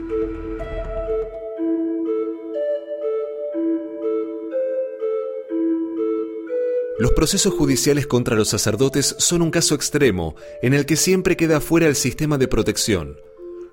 Los 7.00 7.10
procesos 7.16 7.52
judiciales 7.52 8.06
contra 8.06 8.36
los 8.36 8.48
sacerdotes 8.48 9.16
son 9.18 9.42
un 9.42 9.50
caso 9.50 9.75
extremo 9.75 10.36
en 10.62 10.72
el 10.72 10.86
que 10.86 10.94
siempre 10.94 11.36
queda 11.36 11.60
fuera 11.60 11.88
el 11.88 11.96
sistema 11.96 12.38
de 12.38 12.46
protección. 12.46 13.16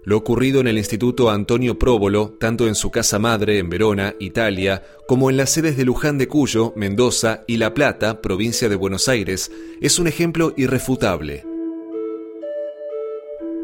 Lo 0.06 0.18
ocurrido 0.18 0.60
en 0.60 0.68
el 0.68 0.78
Instituto 0.78 1.30
Antonio 1.30 1.80
Próbolo, 1.80 2.36
tanto 2.38 2.68
en 2.68 2.76
su 2.76 2.92
casa 2.92 3.20
madre 3.20 3.58
en 3.58 3.70
Verona, 3.70 4.16
Italia, 4.20 4.84
como 5.08 5.30
en 5.30 5.38
las 5.38 5.52
sedes 5.52 5.78
de 5.78 5.86
Luján 5.86 6.18
de 6.18 6.28
Cuyo, 6.28 6.74
Mendoza 6.76 7.44
y 7.48 7.56
La 7.56 7.74
Plata, 7.74 8.22
provincia 8.22 8.68
de 8.68 8.76
Buenos 8.76 9.08
Aires, 9.08 9.50
es 9.80 10.00
un 10.00 10.08
ejemplo 10.08 10.54
irrefutable. 10.58 11.46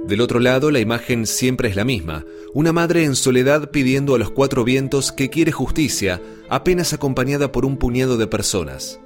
Del 0.08 0.22
otro 0.22 0.40
lado, 0.40 0.72
la 0.72 0.80
imagen 0.80 1.28
siempre 1.28 1.68
es 1.68 1.76
la 1.76 1.84
misma, 1.84 2.26
una 2.54 2.72
madre 2.72 3.04
en 3.04 3.16
soledad 3.16 3.70
pidiendo 3.70 4.16
a 4.16 4.18
los 4.18 4.32
cuatro 4.32 4.64
vientos 4.64 5.12
que 5.12 5.30
quiere 5.30 5.52
justicia, 5.52 6.22
apenas 6.50 6.94
acompañada 6.94 7.52
por 7.52 7.66
un 7.66 7.76
puñado 7.78 8.16
de 8.16 8.28
personas. 8.28 9.02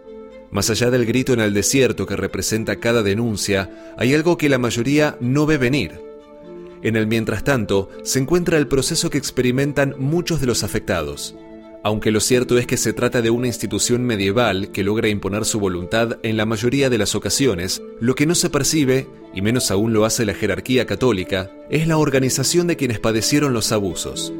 Más 0.51 0.69
allá 0.69 0.91
del 0.91 1.07
grito 1.07 1.33
en 1.33 1.39
el 1.39 1.55
desierto 1.55 2.05
que 2.05 2.15
representa 2.15 2.79
cada 2.79 3.01
denuncia, 3.01 3.95
hay 3.97 4.13
algo 4.13 4.37
que 4.37 4.49
la 4.49 4.59
mayoría 4.59 5.17
no 5.19 5.47
ve 5.47 5.57
venir. 5.57 6.12
En 6.83 6.97
el 6.97 7.07
mientras 7.07 7.45
tanto, 7.45 7.89
se 8.03 8.19
encuentra 8.19 8.57
el 8.57 8.67
proceso 8.67 9.09
que 9.09 9.17
experimentan 9.17 9.95
muchos 9.97 10.41
de 10.41 10.47
los 10.47 10.63
afectados. 10.63 11.35
Aunque 11.81 12.11
lo 12.11 12.19
cierto 12.19 12.57
es 12.57 12.67
que 12.67 12.77
se 12.77 12.93
trata 12.93 13.21
de 13.21 13.29
una 13.29 13.47
institución 13.47 14.03
medieval 14.03 14.71
que 14.71 14.83
logra 14.83 15.09
imponer 15.09 15.45
su 15.45 15.59
voluntad 15.59 16.17
en 16.23 16.37
la 16.37 16.45
mayoría 16.45 16.89
de 16.89 16.97
las 16.97 17.15
ocasiones, 17.15 17.81
lo 17.99 18.15
que 18.15 18.25
no 18.25 18.35
se 18.35 18.49
percibe, 18.49 19.07
y 19.33 19.41
menos 19.41 19.71
aún 19.71 19.93
lo 19.93 20.05
hace 20.05 20.25
la 20.25 20.33
jerarquía 20.33 20.85
católica, 20.85 21.51
es 21.69 21.87
la 21.87 21.97
organización 21.97 22.67
de 22.67 22.77
quienes 22.77 22.99
padecieron 22.99 23.53
los 23.53 23.71
abusos. 23.71 24.33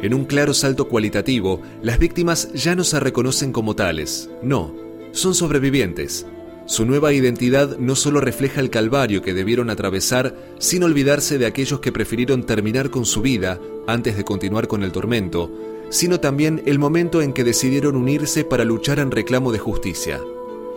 En 0.00 0.14
un 0.14 0.26
claro 0.26 0.54
salto 0.54 0.88
cualitativo, 0.88 1.60
las 1.82 1.98
víctimas 1.98 2.52
ya 2.52 2.74
no 2.74 2.84
se 2.84 3.00
reconocen 3.00 3.52
como 3.52 3.74
tales, 3.74 4.30
no, 4.42 4.74
son 5.12 5.34
sobrevivientes. 5.34 6.26
Su 6.68 6.84
nueva 6.84 7.14
identidad 7.14 7.78
no 7.78 7.96
solo 7.96 8.20
refleja 8.20 8.60
el 8.60 8.68
calvario 8.68 9.22
que 9.22 9.32
debieron 9.32 9.70
atravesar 9.70 10.36
sin 10.58 10.82
olvidarse 10.82 11.38
de 11.38 11.46
aquellos 11.46 11.80
que 11.80 11.92
prefirieron 11.92 12.44
terminar 12.44 12.90
con 12.90 13.06
su 13.06 13.22
vida 13.22 13.58
antes 13.86 14.18
de 14.18 14.24
continuar 14.24 14.68
con 14.68 14.84
el 14.84 14.92
tormento, 14.92 15.50
sino 15.88 16.20
también 16.20 16.62
el 16.66 16.78
momento 16.78 17.22
en 17.22 17.32
que 17.32 17.42
decidieron 17.42 17.96
unirse 17.96 18.44
para 18.44 18.66
luchar 18.66 18.98
en 18.98 19.10
reclamo 19.10 19.50
de 19.50 19.58
justicia. 19.58 20.20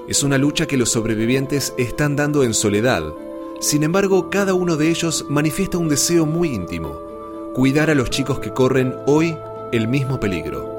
Es 0.07 0.23
una 0.23 0.37
lucha 0.37 0.65
que 0.65 0.77
los 0.77 0.89
sobrevivientes 0.89 1.73
están 1.77 2.15
dando 2.15 2.43
en 2.43 2.53
soledad. 2.53 3.03
Sin 3.59 3.83
embargo, 3.83 4.29
cada 4.29 4.53
uno 4.53 4.77
de 4.77 4.89
ellos 4.89 5.25
manifiesta 5.27 5.77
un 5.77 5.89
deseo 5.89 6.25
muy 6.25 6.53
íntimo 6.53 7.11
cuidar 7.53 7.89
a 7.89 7.95
los 7.95 8.09
chicos 8.09 8.39
que 8.39 8.53
corren 8.53 8.95
hoy 9.07 9.37
el 9.73 9.89
mismo 9.89 10.21
peligro. 10.21 10.70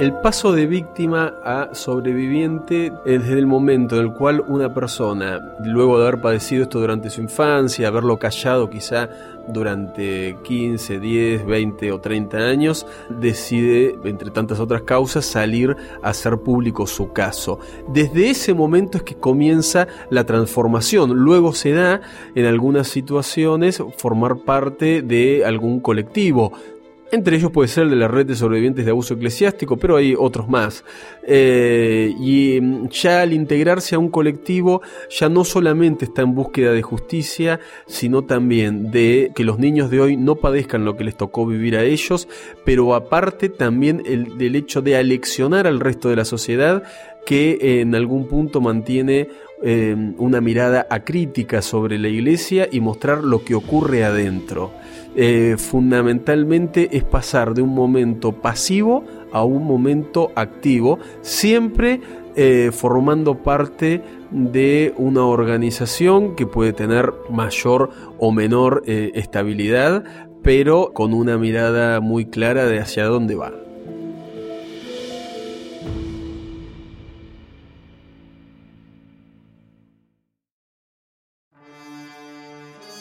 El 0.00 0.14
paso 0.14 0.52
de 0.52 0.66
víctima 0.66 1.34
a 1.44 1.74
sobreviviente 1.74 2.90
es 3.04 3.20
desde 3.20 3.38
el 3.38 3.46
momento 3.46 3.96
en 3.96 4.06
el 4.06 4.14
cual 4.14 4.42
una 4.48 4.72
persona, 4.72 5.54
luego 5.62 5.98
de 5.98 6.08
haber 6.08 6.22
padecido 6.22 6.62
esto 6.62 6.80
durante 6.80 7.10
su 7.10 7.20
infancia, 7.20 7.88
haberlo 7.88 8.18
callado 8.18 8.70
quizá 8.70 9.10
durante 9.46 10.38
15, 10.42 11.00
10, 11.00 11.44
20 11.44 11.92
o 11.92 12.00
30 12.00 12.38
años, 12.38 12.86
decide, 13.10 13.94
entre 14.04 14.30
tantas 14.30 14.58
otras 14.58 14.80
causas, 14.84 15.26
salir 15.26 15.76
a 16.02 16.08
hacer 16.08 16.38
público 16.38 16.86
su 16.86 17.12
caso. 17.12 17.58
Desde 17.92 18.30
ese 18.30 18.54
momento 18.54 18.96
es 18.96 19.04
que 19.04 19.16
comienza 19.16 19.86
la 20.08 20.24
transformación. 20.24 21.12
Luego 21.12 21.52
se 21.52 21.72
da, 21.72 22.00
en 22.34 22.46
algunas 22.46 22.88
situaciones, 22.88 23.82
formar 23.98 24.38
parte 24.38 25.02
de 25.02 25.44
algún 25.44 25.78
colectivo 25.80 26.54
entre 27.12 27.36
ellos 27.36 27.50
puede 27.50 27.68
ser 27.68 27.84
el 27.84 27.90
de 27.90 27.96
la 27.96 28.08
red 28.08 28.26
de 28.26 28.36
sobrevivientes 28.36 28.84
de 28.84 28.90
abuso 28.90 29.14
eclesiástico, 29.14 29.76
pero 29.76 29.96
hay 29.96 30.14
otros 30.16 30.48
más. 30.48 30.84
Eh, 31.26 32.14
y 32.18 32.60
mm, 32.60 32.88
ya 32.88 33.22
al 33.22 33.32
integrarse 33.32 33.94
a 33.94 33.98
un 33.98 34.10
colectivo, 34.10 34.82
ya 35.10 35.28
no 35.28 35.44
solamente 35.44 36.04
está 36.04 36.22
en 36.22 36.34
búsqueda 36.34 36.72
de 36.72 36.82
justicia, 36.82 37.60
sino 37.86 38.22
también 38.22 38.90
de 38.90 39.32
que 39.34 39.44
los 39.44 39.58
niños 39.58 39.90
de 39.90 40.00
hoy 40.00 40.16
no 40.16 40.36
padezcan 40.36 40.84
lo 40.84 40.96
que 40.96 41.04
les 41.04 41.16
tocó 41.16 41.46
vivir 41.46 41.76
a 41.76 41.84
ellos, 41.84 42.28
pero 42.64 42.94
aparte 42.94 43.48
también 43.48 44.02
el, 44.06 44.38
del 44.38 44.56
hecho 44.56 44.82
de 44.82 44.96
aleccionar 44.96 45.66
al 45.66 45.80
resto 45.80 46.08
de 46.08 46.16
la 46.16 46.24
sociedad 46.24 46.82
que 47.26 47.80
en 47.80 47.94
algún 47.94 48.26
punto 48.26 48.60
mantiene 48.60 49.28
eh, 49.62 49.96
una 50.18 50.40
mirada 50.40 50.86
acrítica 50.90 51.62
sobre 51.62 51.98
la 51.98 52.08
iglesia 52.08 52.68
y 52.70 52.80
mostrar 52.80 53.24
lo 53.24 53.44
que 53.44 53.54
ocurre 53.54 54.04
adentro. 54.04 54.72
Eh, 55.16 55.56
fundamentalmente 55.58 56.96
es 56.96 57.02
pasar 57.02 57.54
de 57.54 57.62
un 57.62 57.74
momento 57.74 58.32
pasivo 58.32 59.04
a 59.32 59.44
un 59.44 59.64
momento 59.64 60.30
activo, 60.36 60.98
siempre 61.20 62.00
eh, 62.36 62.70
formando 62.72 63.42
parte 63.42 64.02
de 64.30 64.94
una 64.96 65.24
organización 65.24 66.36
que 66.36 66.46
puede 66.46 66.72
tener 66.72 67.12
mayor 67.28 67.90
o 68.18 68.30
menor 68.30 68.84
eh, 68.86 69.10
estabilidad, 69.14 70.04
pero 70.42 70.92
con 70.94 71.12
una 71.12 71.36
mirada 71.38 72.00
muy 72.00 72.26
clara 72.26 72.66
de 72.66 72.78
hacia 72.78 73.04
dónde 73.06 73.34
va. 73.34 73.52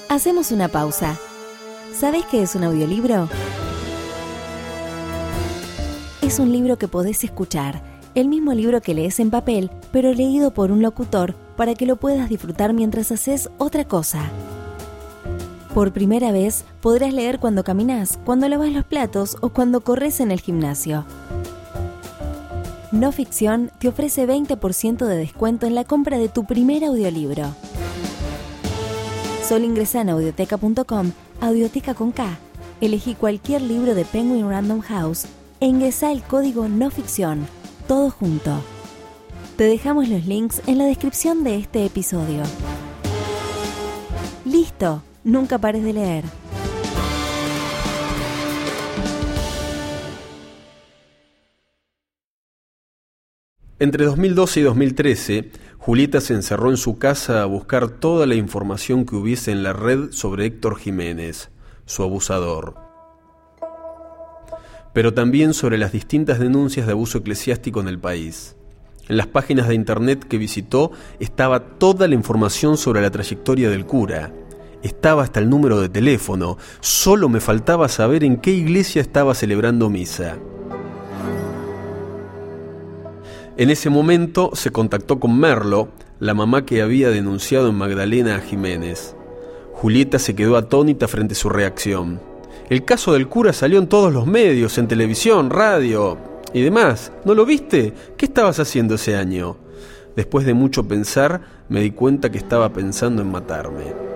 Hacemos 0.10 0.52
una 0.52 0.70
pausa. 0.70 1.20
¿Sabes 1.94 2.26
qué 2.26 2.42
es 2.42 2.56
un 2.56 2.64
audiolibro? 2.64 3.30
Es 6.24 6.40
un 6.40 6.52
libro 6.52 6.80
que 6.80 6.88
podés 6.88 7.24
escuchar, 7.24 7.84
el 8.16 8.28
mismo 8.28 8.56
libro 8.56 8.82
que 8.82 8.96
lees 8.96 9.20
en 9.20 9.30
papel, 9.30 9.70
pero 9.92 10.12
leído 10.12 10.52
por 10.52 10.72
un 10.72 10.82
locutor 10.82 11.36
para 11.56 11.76
que 11.76 11.86
lo 11.86 11.96
puedas 11.96 12.28
disfrutar 12.28 12.74
mientras 12.74 13.12
haces 13.12 13.52
otra 13.60 13.86
cosa. 13.86 14.32
Por 15.76 15.94
primera 15.94 16.32
vez 16.32 16.66
podrás 16.82 17.14
leer 17.14 17.38
cuando 17.38 17.64
caminas, 17.64 18.18
cuando 18.26 18.50
lavas 18.50 18.72
los 18.72 18.86
platos 18.86 19.38
o 19.42 19.50
cuando 19.50 19.82
corres 19.82 20.22
en 20.22 20.32
el 20.32 20.42
gimnasio. 20.42 21.06
No 22.92 23.12
Ficción 23.12 23.70
te 23.78 23.88
ofrece 23.88 24.28
20% 24.28 25.06
de 25.06 25.18
descuento 25.18 25.68
en 25.68 25.76
la 25.76 25.84
compra 25.84 26.18
de 26.18 26.30
tu 26.30 26.46
primer 26.46 26.84
audiolibro. 26.84 27.54
Solo 29.50 29.66
ingresa 29.66 30.02
en 30.02 30.10
audioteca.com 30.10 31.12
Audioteca 31.42 31.96
con 31.96 32.12
K. 32.12 32.38
Elegí 32.82 33.16
cualquier 33.16 33.64
libro 33.64 33.96
de 33.96 34.06
Penguin 34.06 34.48
Random 34.48 34.80
House 34.82 35.26
e 35.60 35.66
ingresa 35.66 36.12
el 36.12 36.22
código 36.22 36.70
no 36.70 36.92
ficción, 36.92 37.48
todo 37.88 38.12
junto. 38.12 38.62
Te 39.58 39.64
dejamos 39.64 40.08
los 40.08 40.28
links 40.28 40.62
en 40.68 40.78
la 40.78 40.86
descripción 40.86 41.44
de 41.44 41.56
este 41.56 41.84
episodio. 41.84 42.44
Listo, 44.46 45.02
nunca 45.24 45.58
pares 45.58 45.84
de 45.84 45.94
leer. 45.94 46.26
Entre 53.82 54.04
2012 54.06 54.60
y 54.60 54.64
2013, 54.64 55.52
Julieta 55.80 56.20
se 56.20 56.34
encerró 56.34 56.70
en 56.70 56.78
su 56.78 56.98
casa 56.98 57.42
a 57.42 57.46
buscar 57.46 57.88
toda 57.88 58.26
la 58.26 58.36
información 58.36 59.06
que 59.06 59.16
hubiese 59.16 59.52
en 59.52 59.64
la 59.64 59.72
red 59.72 60.12
sobre 60.12 60.46
Héctor 60.46 60.78
Jiménez, 60.78 61.52
su 61.86 62.04
abusador, 62.04 62.76
pero 64.94 65.14
también 65.14 65.54
sobre 65.54 65.78
las 65.78 65.94
distintas 65.94 66.38
denuncias 66.38 66.86
de 66.86 66.92
abuso 66.92 67.20
eclesiástico 67.20 67.80
en 67.80 67.88
el 67.88 67.98
país. 67.98 68.58
En 69.08 69.16
las 69.16 69.28
páginas 69.28 69.70
de 69.70 69.76
internet 69.76 70.26
que 70.28 70.38
visitó 70.38 70.92
estaba 71.20 71.62
toda 71.78 72.10
la 72.10 72.16
información 72.16 72.76
sobre 72.76 73.02
la 73.02 73.10
trayectoria 73.10 73.70
del 73.70 73.86
cura. 73.86 74.34
Estaba 74.84 75.24
hasta 75.24 75.40
el 75.40 75.50
número 75.50 75.80
de 75.80 75.90
teléfono. 75.90 76.58
Solo 76.82 77.30
me 77.30 77.40
faltaba 77.40 77.88
saber 77.88 78.26
en 78.26 78.38
qué 78.38 78.52
iglesia 78.52 79.02
estaba 79.02 79.34
celebrando 79.34 79.90
misa. 79.90 80.38
En 83.60 83.70
ese 83.70 83.90
momento 83.90 84.52
se 84.54 84.72
contactó 84.72 85.20
con 85.20 85.38
Merlo, 85.38 85.90
la 86.22 86.34
mamá 86.34 86.66
que 86.66 86.82
había 86.82 87.10
denunciado 87.10 87.68
en 87.68 87.76
Magdalena 87.76 88.38
a 88.38 88.40
Jiménez. 88.40 89.18
Julieta 89.74 90.18
se 90.18 90.34
quedó 90.34 90.56
atónita 90.56 91.10
frente 91.10 91.34
a 91.34 91.36
su 91.36 91.50
reacción. 91.50 92.22
El 92.70 92.86
caso 92.86 93.12
del 93.12 93.28
cura 93.28 93.52
salió 93.52 93.78
en 93.80 93.88
todos 93.88 94.14
los 94.14 94.28
medios, 94.28 94.78
en 94.78 94.88
televisión, 94.88 95.50
radio 95.50 96.18
y 96.54 96.62
demás. 96.62 97.12
¿No 97.26 97.36
lo 97.36 97.46
viste? 97.46 97.94
¿Qué 98.16 98.28
estabas 98.28 98.62
haciendo 98.62 98.96
ese 98.96 99.18
año? 99.18 99.58
Después 100.16 100.46
de 100.46 100.54
mucho 100.54 100.88
pensar, 100.88 101.42
me 101.68 101.82
di 101.82 101.92
cuenta 101.92 102.32
que 102.32 102.38
estaba 102.38 102.72
pensando 102.72 103.22
en 103.22 103.30
matarme. 103.30 104.09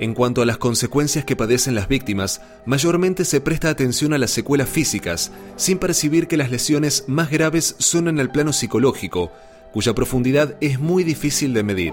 En 0.00 0.14
cuanto 0.14 0.40
a 0.40 0.46
las 0.46 0.56
consecuencias 0.56 1.26
que 1.26 1.36
padecen 1.36 1.74
las 1.74 1.86
víctimas, 1.86 2.40
mayormente 2.64 3.26
se 3.26 3.42
presta 3.42 3.68
atención 3.68 4.14
a 4.14 4.18
las 4.18 4.30
secuelas 4.30 4.70
físicas, 4.70 5.30
sin 5.56 5.76
percibir 5.76 6.26
que 6.26 6.38
las 6.38 6.50
lesiones 6.50 7.04
más 7.06 7.30
graves 7.30 7.76
son 7.78 8.08
en 8.08 8.18
el 8.18 8.30
plano 8.30 8.54
psicológico, 8.54 9.30
cuya 9.74 9.94
profundidad 9.94 10.56
es 10.62 10.80
muy 10.80 11.04
difícil 11.04 11.52
de 11.52 11.62
medir. 11.62 11.92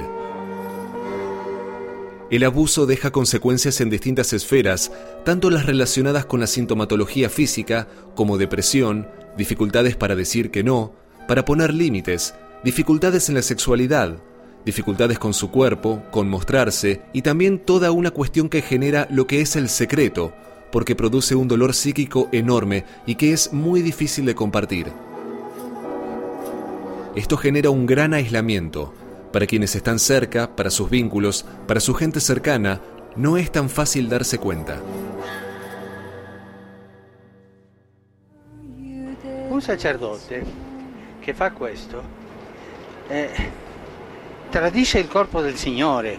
El 2.32 2.46
abuso 2.46 2.86
deja 2.86 3.12
consecuencias 3.12 3.82
en 3.82 3.90
distintas 3.90 4.32
esferas, 4.32 4.90
tanto 5.26 5.50
las 5.50 5.66
relacionadas 5.66 6.26
con 6.26 6.40
la 6.40 6.48
sintomatología 6.48 7.30
física 7.30 7.90
como 8.16 8.38
depresión, 8.38 9.10
dificultades 9.38 9.98
para 9.98 10.16
decir 10.16 10.50
que 10.50 10.64
no, 10.64 10.94
para 11.28 11.44
poner 11.44 11.74
límites, 11.74 12.36
dificultades 12.64 13.28
en 13.28 13.36
la 13.36 13.42
sexualidad, 13.42 14.18
dificultades 14.68 15.18
con 15.18 15.34
su 15.34 15.50
cuerpo, 15.50 16.04
con 16.12 16.30
mostrarse 16.30 17.02
y 17.14 17.22
también 17.22 17.58
toda 17.58 17.92
una 17.92 18.12
cuestión 18.12 18.50
que 18.50 18.62
genera 18.62 19.08
lo 19.10 19.26
que 19.26 19.40
es 19.40 19.56
el 19.56 19.70
secreto, 19.70 20.34
porque 20.72 20.94
produce 20.94 21.36
un 21.36 21.48
dolor 21.48 21.74
psíquico 21.74 22.28
enorme 22.34 22.84
y 23.06 23.16
que 23.16 23.32
es 23.32 23.54
muy 23.54 23.82
difícil 23.82 24.26
de 24.26 24.36
compartir. 24.36 24.92
Esto 27.16 27.38
genera 27.38 27.70
un 27.70 27.86
gran 27.86 28.14
aislamiento. 28.14 28.94
Para 29.32 29.48
quienes 29.48 29.76
están 29.76 30.00
cerca, 30.00 30.56
para 30.56 30.70
sus 30.70 30.90
vínculos, 30.90 31.46
para 31.66 31.80
su 31.80 31.94
gente 31.94 32.20
cercana, 32.20 32.82
no 33.16 33.38
es 33.38 33.52
tan 33.52 33.70
fácil 33.70 34.10
darse 34.10 34.38
cuenta. 34.38 34.82
Un 39.50 39.62
sacerdote 39.62 40.44
che 41.22 41.34
fa 41.34 41.52
questo 41.52 42.04
eh, 43.10 43.30
tradisce 44.50 45.00
il 45.00 45.08
corpo 45.08 45.42
del 45.42 45.56
Signore, 45.56 46.18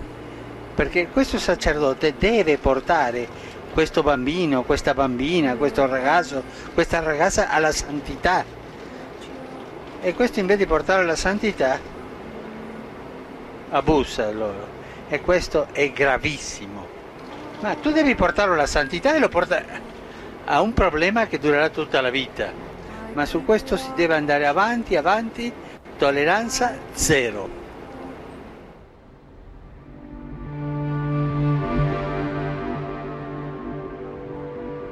perché 0.75 1.09
questo 1.09 1.39
sacerdote 1.39 2.15
deve 2.19 2.59
portare 2.59 3.29
questo 3.73 4.03
bambino, 4.03 4.63
questa 4.63 4.95
bambina, 4.95 5.55
questo 5.57 5.87
ragazzo, 5.87 6.43
questa 6.75 7.01
ragazza 7.01 7.49
alla 7.49 7.73
santità. 7.73 8.45
E 10.01 10.15
questo 10.15 10.41
invece 10.41 10.59
di 10.59 10.67
portarlo 10.67 11.03
alla 11.03 11.17
santità 11.17 11.79
abusa 13.71 14.31
loro. 14.31 14.77
E 15.09 15.21
questo 15.21 15.69
è 15.73 15.91
gravissimo. 15.91 16.87
Ma 17.61 17.75
tu 17.75 17.91
devi 17.91 18.15
portarlo 18.15 18.55
alla 18.55 18.67
santità 18.67 19.15
e 19.15 19.19
lo 19.19 19.29
porta 19.29 19.63
a 20.45 20.61
un 20.61 20.73
problema 20.73 21.27
che 21.27 21.39
durerà 21.39 21.69
tutta 21.69 22.01
la 22.01 22.11
vita. 22.11 22.51
Ma 23.13 23.27
su 23.27 23.45
questo 23.45 23.77
si 23.77 23.91
deve 23.95 24.15
andare 24.15 24.47
avanti, 24.47 24.97
avanti, 24.97 25.53
tolleranza 25.99 26.77
zero. 26.93 27.67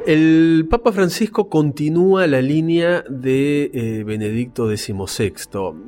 El 0.06 0.68
Papa 0.70 0.92
Francisco 0.92 1.48
continúa 1.48 2.28
la 2.28 2.40
línea 2.40 3.02
de 3.08 3.72
eh, 3.74 4.04
Benedicto 4.04 4.68
XVI, 4.68 5.32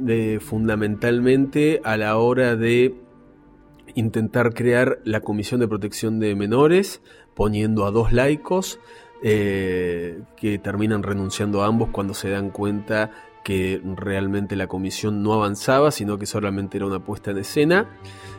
de, 0.00 0.40
fundamentalmente 0.40 1.80
a 1.84 1.96
la 1.96 2.18
hora 2.18 2.56
de 2.56 2.96
intentar 3.94 4.54
crear 4.54 4.98
la 5.04 5.20
Comisión 5.20 5.60
de 5.60 5.68
Protección 5.68 6.18
de 6.18 6.34
Menores, 6.34 7.00
poniendo 7.36 7.86
a 7.86 7.92
dos 7.92 8.12
laicos 8.12 8.80
eh, 9.22 10.20
que 10.36 10.58
terminan 10.58 11.04
renunciando 11.04 11.62
a 11.62 11.66
ambos 11.66 11.90
cuando 11.90 12.12
se 12.12 12.28
dan 12.28 12.50
cuenta 12.50 13.12
que 13.44 13.80
realmente 13.96 14.56
la 14.56 14.66
comisión 14.66 15.22
no 15.22 15.32
avanzaba, 15.32 15.92
sino 15.92 16.18
que 16.18 16.26
solamente 16.26 16.76
era 16.76 16.86
una 16.86 17.04
puesta 17.04 17.30
en 17.30 17.38
escena, 17.38 17.88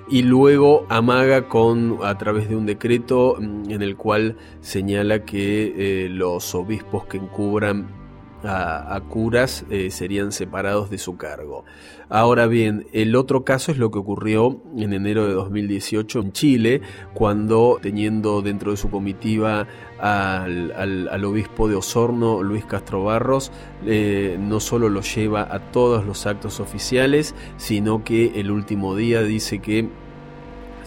y 0.10 0.24
luego 0.24 0.86
amaga 0.90 1.48
con 1.48 2.00
a 2.04 2.18
través 2.18 2.50
de 2.50 2.56
un 2.56 2.66
decreto 2.66 3.38
mm, 3.40 3.72
en 3.72 3.82
el 3.82 3.96
cual 3.96 4.38
señala 4.62 5.24
que 5.26 6.06
eh, 6.06 6.10
los 6.10 6.56
obispos 6.56 7.06
que 7.06 7.18
encubran 7.18 7.99
a, 8.44 9.00
curas 9.10 9.66
eh, 9.70 9.92
serían 9.92 10.32
separados 10.32 10.90
de 10.90 10.98
su 10.98 11.18
cargo. 11.18 11.66
Ahora 12.10 12.48
bien, 12.48 12.88
el 12.92 13.16
otro 13.16 13.44
caso 13.44 13.72
es 13.72 13.78
lo 13.78 13.92
que 13.92 14.00
ocurrió 14.00 14.62
en 14.76 14.94
enero 14.94 15.28
de 15.28 15.34
2018 15.34 16.20
en 16.20 16.32
Chile, 16.32 16.82
cuando 17.14 17.78
teniendo 17.82 18.42
dentro 18.42 18.72
de 18.72 18.78
su 18.78 18.90
comitiva 18.90 19.68
al, 20.00 21.24
obispo 21.24 21.68
de 21.68 21.76
Osorno, 21.76 22.42
Luis 22.42 22.66
Castro 22.66 23.04
Barros, 23.04 23.52
eh, 23.86 24.38
no 24.40 24.60
solo 24.60 24.90
lo 24.90 25.02
lleva 25.02 25.54
a 25.54 25.72
todos 25.72 26.06
los 26.06 26.26
actos 26.26 26.60
oficiales, 26.60 27.36
sino 27.58 28.04
que 28.04 28.40
el 28.40 28.50
último 28.50 28.96
día 28.96 29.22
dice 29.22 29.60
que 29.60 29.90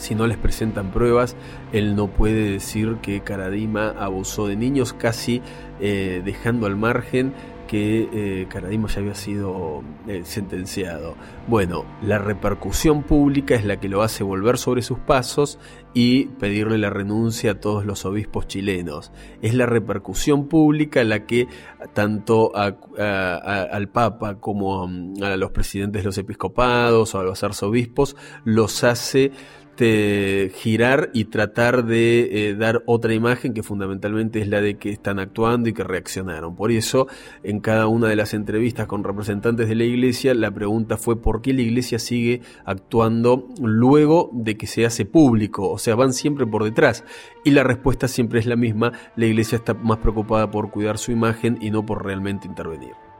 si 0.03 0.17
no 0.17 0.27
les 0.27 0.37
presentan 0.37 0.91
pruebas, 0.91 1.37
él 1.73 1.95
no 1.95 2.09
puede 2.09 2.51
decir 2.51 2.97
que 3.01 3.21
Caradima 3.21 3.91
abusó 3.91 4.49
de 4.49 4.57
niños, 4.57 4.93
casi 4.93 5.41
eh, 5.81 6.23
dejando 6.25 6.67
al 6.67 6.77
margen 6.77 7.33
que 7.69 8.09
eh, 8.13 8.49
Caradima 8.51 8.89
ya 8.89 9.01
había 9.01 9.15
sido 9.15 9.83
eh, 10.07 10.23
sentenciado. 10.25 11.15
Bueno, 11.47 11.87
la 12.03 12.19
repercusión 12.19 13.03
pública 13.03 13.55
es 13.55 13.65
la 13.65 13.81
que 13.81 13.89
lo 13.89 14.03
hace 14.03 14.25
volver 14.25 14.59
sobre 14.59 14.83
sus 14.83 14.99
pasos 14.99 15.59
y 15.95 16.27
pedirle 16.27 16.77
la 16.77 16.91
renuncia 16.91 17.53
a 17.53 17.61
todos 17.61 17.87
los 17.87 18.05
obispos 18.05 18.47
chilenos. 18.47 19.11
Es 19.41 19.55
la 19.55 19.65
repercusión 19.65 20.49
pública 20.49 21.03
la 21.05 21.25
que 21.25 21.49
tanto 21.95 22.53
al 22.55 23.89
Papa 23.91 24.35
como 24.39 24.85
a 25.23 25.37
los 25.37 25.51
presidentes 25.53 26.03
de 26.03 26.07
los 26.07 26.19
episcopados 26.19 27.15
o 27.15 27.21
a 27.21 27.25
los 27.25 27.43
arzobispos 27.43 28.17
los 28.45 28.85
hace 28.85 29.33
este, 29.73 30.53
girar 30.55 31.09
y 31.15 31.25
tratar 31.25 31.87
de 31.87 32.51
eh, 32.51 32.55
dar 32.55 32.83
otra 32.85 33.15
imagen 33.15 33.55
que 33.55 33.63
fundamentalmente 33.63 34.41
es 34.43 34.49
la 34.49 34.61
de 34.61 34.77
que 34.77 34.91
están 34.91 35.19
actuando 35.19 35.71
y 35.71 35.73
que 35.73 35.83
reaccionaron. 35.83 36.55
Por 36.55 36.71
eso, 36.71 37.09
en 37.43 37.61
cada 37.61 37.87
una 37.87 38.09
de 38.09 38.17
las 38.17 38.35
entrevistas 38.35 38.87
con 38.87 39.03
representantes 39.03 39.71
de 39.71 39.75
la 39.75 39.85
iglesia, 39.85 40.35
la 40.35 40.51
pregunta 40.51 40.99
fue 40.99 41.21
por 41.23 41.41
qué 41.41 41.55
la 41.55 41.63
iglesia 41.63 41.99
sigue 41.99 42.43
actuando 42.67 43.49
luego 43.63 44.29
de 44.35 44.59
que 44.59 44.67
se 44.67 44.85
hace 44.85 45.07
público, 45.07 45.71
o 45.71 45.79
sea, 45.79 45.95
van 45.95 46.13
siempre 46.13 46.47
por 46.47 46.65
detrás. 46.65 47.03
Y 47.43 47.53
la 47.53 47.65
respuesta 47.65 48.09
siempre 48.09 48.41
es 48.41 48.47
la 48.47 48.57
misma, 48.57 48.93
la 49.17 49.25
iglesia 49.25 49.57
está 49.57 49.73
más 49.73 49.99
preocupada 49.99 50.51
por 50.51 50.71
cuidar 50.71 50.99
su 50.99 51.13
imagen 51.13 51.57
y 51.63 51.71
no 51.71 51.87
por 51.87 52.05
realmente 52.05 52.47
intervenir. 52.47 53.12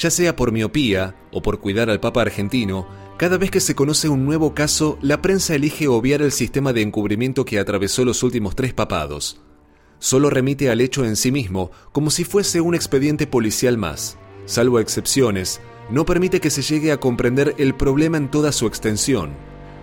Ya 0.00 0.10
sea 0.10 0.34
por 0.34 0.50
miopía 0.50 1.14
o 1.30 1.42
por 1.42 1.60
cuidar 1.60 1.90
al 1.90 2.00
Papa 2.00 2.22
argentino, 2.22 2.88
cada 3.18 3.36
vez 3.36 3.50
que 3.50 3.60
se 3.60 3.74
conoce 3.74 4.08
un 4.08 4.24
nuevo 4.24 4.54
caso, 4.54 4.98
la 5.02 5.20
prensa 5.20 5.54
elige 5.54 5.88
obviar 5.88 6.22
el 6.22 6.32
sistema 6.32 6.72
de 6.72 6.80
encubrimiento 6.80 7.44
que 7.44 7.58
atravesó 7.58 8.06
los 8.06 8.22
últimos 8.22 8.56
tres 8.56 8.72
papados. 8.72 9.42
Solo 9.98 10.30
remite 10.30 10.70
al 10.70 10.80
hecho 10.80 11.04
en 11.04 11.16
sí 11.16 11.30
mismo, 11.30 11.70
como 11.92 12.10
si 12.10 12.24
fuese 12.24 12.62
un 12.62 12.74
expediente 12.74 13.26
policial 13.26 13.76
más. 13.76 14.16
Salvo 14.46 14.80
excepciones, 14.80 15.60
no 15.90 16.06
permite 16.06 16.40
que 16.40 16.48
se 16.48 16.62
llegue 16.62 16.92
a 16.92 16.96
comprender 16.96 17.54
el 17.58 17.74
problema 17.74 18.16
en 18.16 18.30
toda 18.30 18.52
su 18.52 18.66
extensión. 18.66 19.32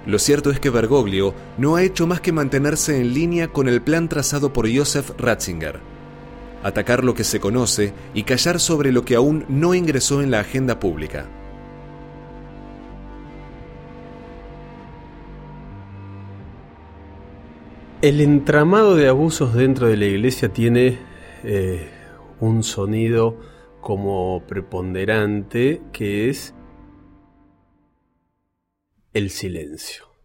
Lo 0.07 0.17
cierto 0.17 0.49
es 0.49 0.59
que 0.59 0.71
Bergoglio 0.71 1.35
no 1.59 1.75
ha 1.75 1.83
hecho 1.83 2.07
más 2.07 2.21
que 2.21 2.31
mantenerse 2.31 2.99
en 2.99 3.13
línea 3.13 3.49
con 3.49 3.67
el 3.67 3.83
plan 3.83 4.09
trazado 4.09 4.51
por 4.51 4.67
Joseph 4.75 5.11
Ratzinger 5.19 5.96
atacar 6.63 7.03
lo 7.03 7.13
que 7.13 7.23
se 7.23 7.39
conoce 7.39 7.93
y 8.13 8.23
callar 8.23 8.59
sobre 8.59 8.91
lo 8.91 9.03
que 9.05 9.15
aún 9.15 9.45
no 9.49 9.73
ingresó 9.73 10.21
en 10.21 10.31
la 10.31 10.39
agenda 10.39 10.79
pública. 10.79 11.27
El 18.01 18.21
entramado 18.21 18.95
de 18.95 19.07
abusos 19.07 19.53
dentro 19.55 19.87
de 19.87 19.97
la 19.97 20.05
iglesia 20.05 20.49
tiene 20.49 20.99
eh, 21.43 21.89
un 22.39 22.63
sonido 22.63 23.39
como 23.81 24.43
preponderante 24.45 25.81
que 25.91 26.29
es 26.29 26.53
el 29.13 29.31
silencio. 29.31 30.16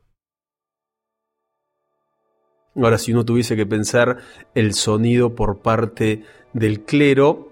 Ahora, 2.75 2.99
si 2.99 3.13
uno 3.13 3.25
tuviese 3.25 3.55
que 3.57 3.67
pensar 3.67 4.19
el 4.55 4.73
sonido 4.73 5.35
por 5.35 5.59
parte 5.59 6.23
del 6.55 6.81
clero, 6.81 7.51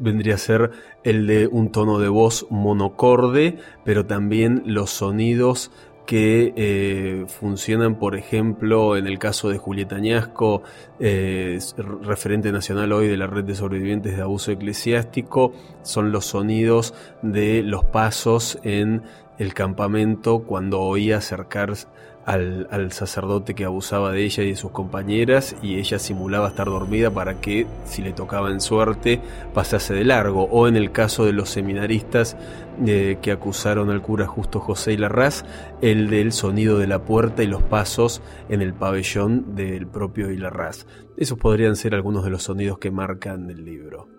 vendría 0.00 0.34
a 0.34 0.38
ser 0.38 0.70
el 1.02 1.26
de 1.26 1.46
un 1.46 1.72
tono 1.72 1.98
de 1.98 2.08
voz 2.08 2.46
monocorde, 2.50 3.58
pero 3.84 4.04
también 4.04 4.62
los 4.66 4.90
sonidos 4.90 5.70
que 6.04 6.52
eh, 6.56 7.24
funcionan, 7.26 7.98
por 7.98 8.16
ejemplo, 8.16 8.96
en 8.96 9.06
el 9.06 9.18
caso 9.18 9.48
de 9.48 9.58
Julieta 9.58 9.96
Añasco, 9.96 10.62
eh, 11.00 11.58
referente 12.02 12.52
nacional 12.52 12.92
hoy 12.92 13.08
de 13.08 13.16
la 13.16 13.26
red 13.26 13.44
de 13.44 13.56
sobrevivientes 13.56 14.16
de 14.16 14.22
abuso 14.22 14.52
eclesiástico, 14.52 15.52
son 15.82 16.12
los 16.12 16.26
sonidos 16.26 16.94
de 17.22 17.62
los 17.62 17.84
pasos 17.84 18.58
en 18.62 19.02
el 19.38 19.52
campamento 19.52 20.40
cuando 20.40 20.80
oía 20.80 21.18
acercarse 21.18 21.88
al, 22.26 22.90
sacerdote 22.90 23.54
que 23.54 23.64
abusaba 23.64 24.10
de 24.10 24.24
ella 24.24 24.42
y 24.42 24.50
de 24.50 24.56
sus 24.56 24.72
compañeras 24.72 25.56
y 25.62 25.78
ella 25.78 25.98
simulaba 25.98 26.48
estar 26.48 26.66
dormida 26.66 27.10
para 27.10 27.40
que, 27.40 27.66
si 27.84 28.02
le 28.02 28.12
tocaba 28.12 28.50
en 28.50 28.60
suerte, 28.60 29.20
pasase 29.54 29.94
de 29.94 30.04
largo. 30.04 30.44
O 30.50 30.66
en 30.66 30.76
el 30.76 30.90
caso 30.90 31.24
de 31.24 31.32
los 31.32 31.50
seminaristas 31.50 32.36
eh, 32.84 33.18
que 33.22 33.30
acusaron 33.30 33.90
al 33.90 34.02
cura 34.02 34.26
Justo 34.26 34.58
José 34.58 34.94
y 34.94 34.96
Larraz, 34.96 35.44
el 35.80 36.10
del 36.10 36.32
sonido 36.32 36.78
de 36.78 36.88
la 36.88 36.98
puerta 37.04 37.44
y 37.44 37.46
los 37.46 37.62
pasos 37.62 38.20
en 38.48 38.60
el 38.60 38.74
pabellón 38.74 39.54
del 39.54 39.86
propio 39.86 40.30
Hilarraz. 40.30 40.86
Esos 41.16 41.38
podrían 41.38 41.76
ser 41.76 41.94
algunos 41.94 42.24
de 42.24 42.30
los 42.30 42.42
sonidos 42.42 42.78
que 42.78 42.90
marcan 42.90 43.48
el 43.50 43.64
libro. 43.64 44.15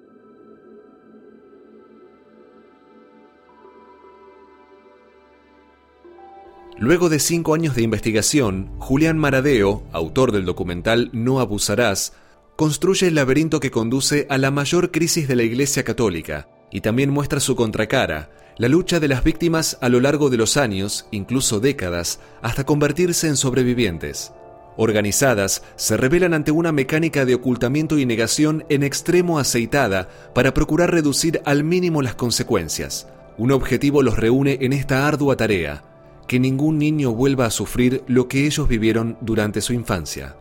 Luego 6.80 7.10
de 7.10 7.18
cinco 7.18 7.56
años 7.56 7.74
de 7.76 7.82
investigación, 7.82 8.70
Julián 8.78 9.18
Maradeo, 9.18 9.82
autor 9.94 10.32
del 10.32 10.46
documental 10.46 11.10
No 11.12 11.40
Abusarás, 11.40 12.14
construye 12.56 13.08
el 13.08 13.16
laberinto 13.16 13.60
que 13.60 13.72
conduce 13.72 14.28
a 14.30 14.38
la 14.38 14.52
mayor 14.52 14.92
crisis 14.92 15.28
de 15.28 15.36
la 15.36 15.42
Iglesia 15.42 15.84
Católica 15.84 16.48
y 16.72 16.82
también 16.82 17.10
muestra 17.10 17.40
su 17.40 17.56
contracara, 17.56 18.30
la 18.60 18.68
lucha 18.68 19.00
de 19.00 19.08
las 19.08 19.24
víctimas 19.24 19.80
a 19.82 19.90
lo 19.90 20.00
largo 20.00 20.30
de 20.30 20.38
los 20.38 20.56
años, 20.56 21.08
incluso 21.10 21.60
décadas, 21.60 22.20
hasta 22.44 22.64
convertirse 22.64 23.28
en 23.28 23.38
sobrevivientes. 23.38 24.32
Organizadas, 24.78 25.64
se 25.78 25.98
revelan 25.98 26.36
ante 26.36 26.52
una 26.52 26.72
mecánica 26.72 27.26
de 27.26 27.34
ocultamiento 27.34 27.98
y 27.98 28.06
negación 28.06 28.66
en 28.70 28.84
extremo 28.84 29.40
aceitada 29.40 30.10
para 30.36 30.54
procurar 30.54 30.92
reducir 30.92 31.42
al 31.46 31.64
mínimo 31.64 32.04
las 32.04 32.14
consecuencias. 32.14 33.08
Un 33.40 33.52
objetivo 33.52 34.04
los 34.04 34.18
reúne 34.18 34.60
en 34.62 34.74
esta 34.74 35.08
ardua 35.08 35.36
tarea, 35.38 35.84
que 36.28 36.40
ningún 36.40 36.78
niño 36.78 37.14
vuelva 37.14 37.46
a 37.46 37.52
sufrir 37.52 38.04
lo 38.08 38.28
que 38.28 38.46
ellos 38.46 38.68
vivieron 38.68 39.18
durante 39.22 39.62
su 39.62 39.74
infancia. 39.74 40.36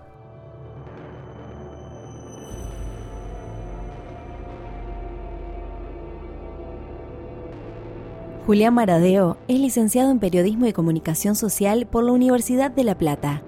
Julián 8.46 8.74
Maradeo 8.74 9.38
es 9.48 9.58
licenciado 9.58 10.12
en 10.12 10.20
Periodismo 10.20 10.66
y 10.66 10.72
Comunicación 10.72 11.34
Social 11.34 11.86
por 11.86 12.04
la 12.04 12.12
Universidad 12.12 12.70
de 12.70 12.84
La 12.84 12.96
Plata. 12.96 13.42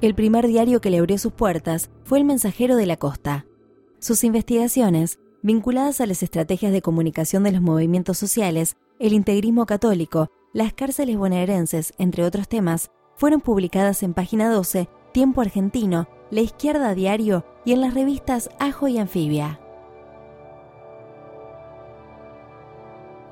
El 0.00 0.14
primer 0.14 0.46
diario 0.46 0.80
que 0.80 0.88
le 0.88 0.98
abrió 0.98 1.18
sus 1.18 1.32
puertas 1.32 1.90
fue 2.04 2.18
El 2.18 2.24
Mensajero 2.24 2.76
de 2.76 2.86
la 2.86 2.96
Costa. 2.96 3.44
Sus 3.98 4.24
investigaciones, 4.24 5.18
vinculadas 5.42 6.00
a 6.00 6.06
las 6.06 6.22
estrategias 6.22 6.72
de 6.72 6.80
comunicación 6.80 7.42
de 7.42 7.52
los 7.52 7.60
movimientos 7.60 8.16
sociales, 8.16 8.76
el 8.98 9.12
integrismo 9.12 9.66
católico 9.66 10.30
las 10.52 10.72
cárceles 10.72 11.16
bonaerenses, 11.16 11.94
entre 11.98 12.24
otros 12.24 12.48
temas, 12.48 12.90
fueron 13.14 13.40
publicadas 13.40 14.02
en 14.02 14.14
Página 14.14 14.50
12, 14.50 14.88
Tiempo 15.12 15.40
Argentino, 15.40 16.08
La 16.30 16.40
Izquierda 16.40 16.94
Diario 16.94 17.44
y 17.64 17.72
en 17.72 17.80
las 17.80 17.94
revistas 17.94 18.50
Ajo 18.58 18.88
y 18.88 18.98
Anfibia. 18.98 19.60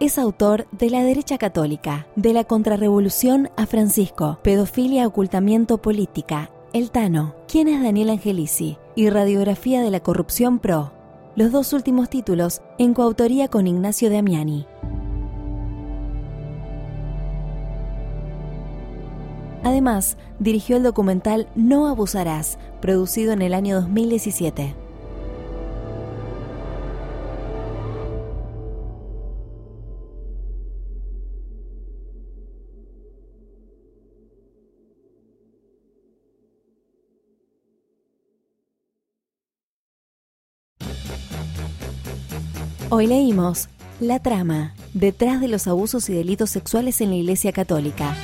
Es 0.01 0.17
autor 0.17 0.69
de 0.71 0.91
La 0.91 1.03
Derecha 1.03 1.39
Católica, 1.39 2.07
de 2.15 2.33
la 2.33 2.45
Contrarrevolución 2.45 3.51
a 3.57 3.67
Francisco, 3.67 4.39
Pedofilia, 4.45 5.09
Ocultamiento, 5.09 5.79
Política, 5.79 6.51
El 6.73 6.93
Tano, 6.93 7.35
¿Quién 7.49 7.67
es 7.67 7.83
Daniel 7.83 8.11
Angelici? 8.11 8.79
y 8.95 9.11
Radiografía 9.11 9.83
de 9.83 9.91
la 9.91 10.01
Corrupción 10.01 10.61
Pro. 10.61 10.93
Los 11.35 11.51
dos 11.51 11.73
últimos 11.73 12.11
títulos 12.11 12.63
en 12.79 12.95
coautoría 12.95 13.49
con 13.49 13.67
Ignacio 13.67 14.09
Damiani. 14.09 14.67
Además, 19.69 20.17
dirigió 20.39 20.79
el 20.79 20.83
documental 20.83 21.47
No 21.55 21.89
Abusarás, 21.89 22.59
producido 22.81 23.35
en 23.35 23.43
el 23.43 23.53
año 23.53 23.75
2017. 23.83 24.75
Hoy 42.89 43.07
leímos 43.07 43.69
La 44.01 44.23
trama, 44.23 44.75
detrás 44.95 45.43
de 45.43 45.49
los 45.49 45.69
abusos 45.69 46.09
y 46.09 46.15
delitos 46.15 46.49
sexuales 46.49 47.03
en 47.03 47.11
la 47.11 47.17
Iglesia 47.17 47.53
Católica. 47.53 48.17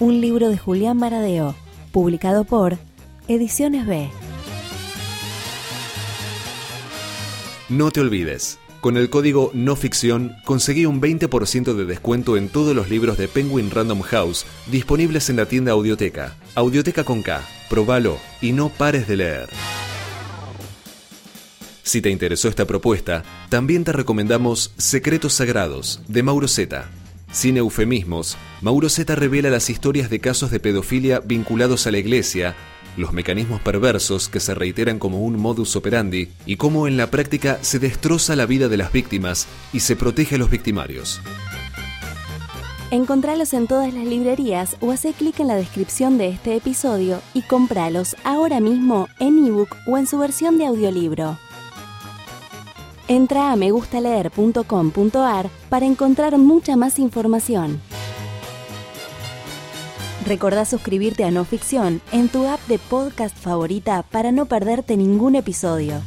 Un 0.00 0.22
libro 0.22 0.48
de 0.48 0.56
Julián 0.56 0.96
Maradeo, 0.96 1.54
publicado 1.92 2.44
por 2.44 2.78
Ediciones 3.28 3.86
B. 3.86 4.08
No 7.68 7.90
te 7.90 8.00
olvides, 8.00 8.58
con 8.80 8.96
el 8.96 9.10
código 9.10 9.50
no 9.52 9.76
ficción 9.76 10.34
conseguí 10.46 10.86
un 10.86 11.02
20% 11.02 11.74
de 11.74 11.84
descuento 11.84 12.38
en 12.38 12.48
todos 12.48 12.74
los 12.74 12.88
libros 12.88 13.18
de 13.18 13.28
Penguin 13.28 13.70
Random 13.70 14.00
House 14.00 14.46
disponibles 14.66 15.28
en 15.28 15.36
la 15.36 15.44
tienda 15.44 15.72
Audioteca. 15.72 16.34
Audioteca 16.54 17.04
con 17.04 17.22
K. 17.22 17.42
Probalo 17.68 18.16
y 18.40 18.52
no 18.52 18.70
pares 18.70 19.06
de 19.06 19.16
leer. 19.16 19.48
Si 21.82 22.00
te 22.00 22.08
interesó 22.08 22.48
esta 22.48 22.66
propuesta, 22.66 23.22
también 23.50 23.84
te 23.84 23.92
recomendamos 23.92 24.72
Secretos 24.78 25.34
Sagrados 25.34 26.00
de 26.08 26.22
Mauro 26.22 26.48
Zeta 26.48 26.88
sin 27.32 27.56
eufemismos, 27.56 28.36
Mauro 28.60 28.88
Zeta 28.88 29.14
revela 29.14 29.50
las 29.50 29.70
historias 29.70 30.10
de 30.10 30.20
casos 30.20 30.50
de 30.50 30.60
pedofilia 30.60 31.20
vinculados 31.20 31.86
a 31.86 31.90
la 31.90 31.98
iglesia, 31.98 32.56
los 32.96 33.12
mecanismos 33.12 33.60
perversos 33.60 34.28
que 34.28 34.40
se 34.40 34.54
reiteran 34.54 34.98
como 34.98 35.20
un 35.20 35.38
modus 35.38 35.76
operandi 35.76 36.28
y 36.44 36.56
cómo 36.56 36.86
en 36.86 36.96
la 36.96 37.10
práctica 37.10 37.58
se 37.62 37.78
destroza 37.78 38.36
la 38.36 38.46
vida 38.46 38.68
de 38.68 38.76
las 38.76 38.92
víctimas 38.92 39.46
y 39.72 39.80
se 39.80 39.96
protege 39.96 40.34
a 40.34 40.38
los 40.38 40.50
victimarios. 40.50 41.20
Encontralos 42.90 43.52
en 43.54 43.68
todas 43.68 43.94
las 43.94 44.04
librerías 44.04 44.76
o 44.80 44.90
hace 44.90 45.12
clic 45.12 45.38
en 45.38 45.46
la 45.46 45.54
descripción 45.54 46.18
de 46.18 46.28
este 46.28 46.56
episodio 46.56 47.22
y 47.34 47.42
compralos 47.42 48.16
ahora 48.24 48.58
mismo 48.58 49.08
en 49.20 49.46
ebook 49.46 49.76
o 49.86 49.96
en 49.96 50.08
su 50.08 50.18
versión 50.18 50.58
de 50.58 50.66
audiolibro. 50.66 51.38
Entra 53.10 53.50
a 53.50 53.56
megustaleer.com.ar 53.56 55.50
para 55.68 55.84
encontrar 55.84 56.38
mucha 56.38 56.76
más 56.76 57.00
información. 57.00 57.80
Recordá 60.24 60.64
suscribirte 60.64 61.24
a 61.24 61.32
No 61.32 61.44
Ficción 61.44 62.00
en 62.12 62.28
tu 62.28 62.46
app 62.46 62.64
de 62.68 62.78
podcast 62.78 63.36
favorita 63.36 64.04
para 64.04 64.30
no 64.30 64.46
perderte 64.46 64.96
ningún 64.96 65.34
episodio. 65.34 66.02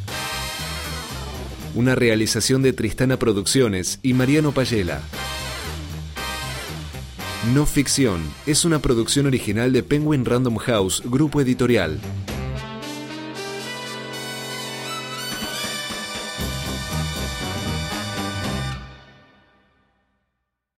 Una 1.76 1.94
realización 1.94 2.62
de 2.62 2.72
Tristana 2.72 3.18
Producciones 3.18 4.00
y 4.02 4.13
Mariano 4.13 4.54
Payela. 4.54 5.02
No 7.54 7.66
Ficción 7.66 8.22
es 8.46 8.63
una 8.63 8.80
producción 8.80 9.26
original 9.26 9.74
de 9.74 9.84
Penguin 9.84 10.24
Random 10.24 10.56
House, 10.56 11.04
grupo 11.06 11.42
editorial. 11.42 12.00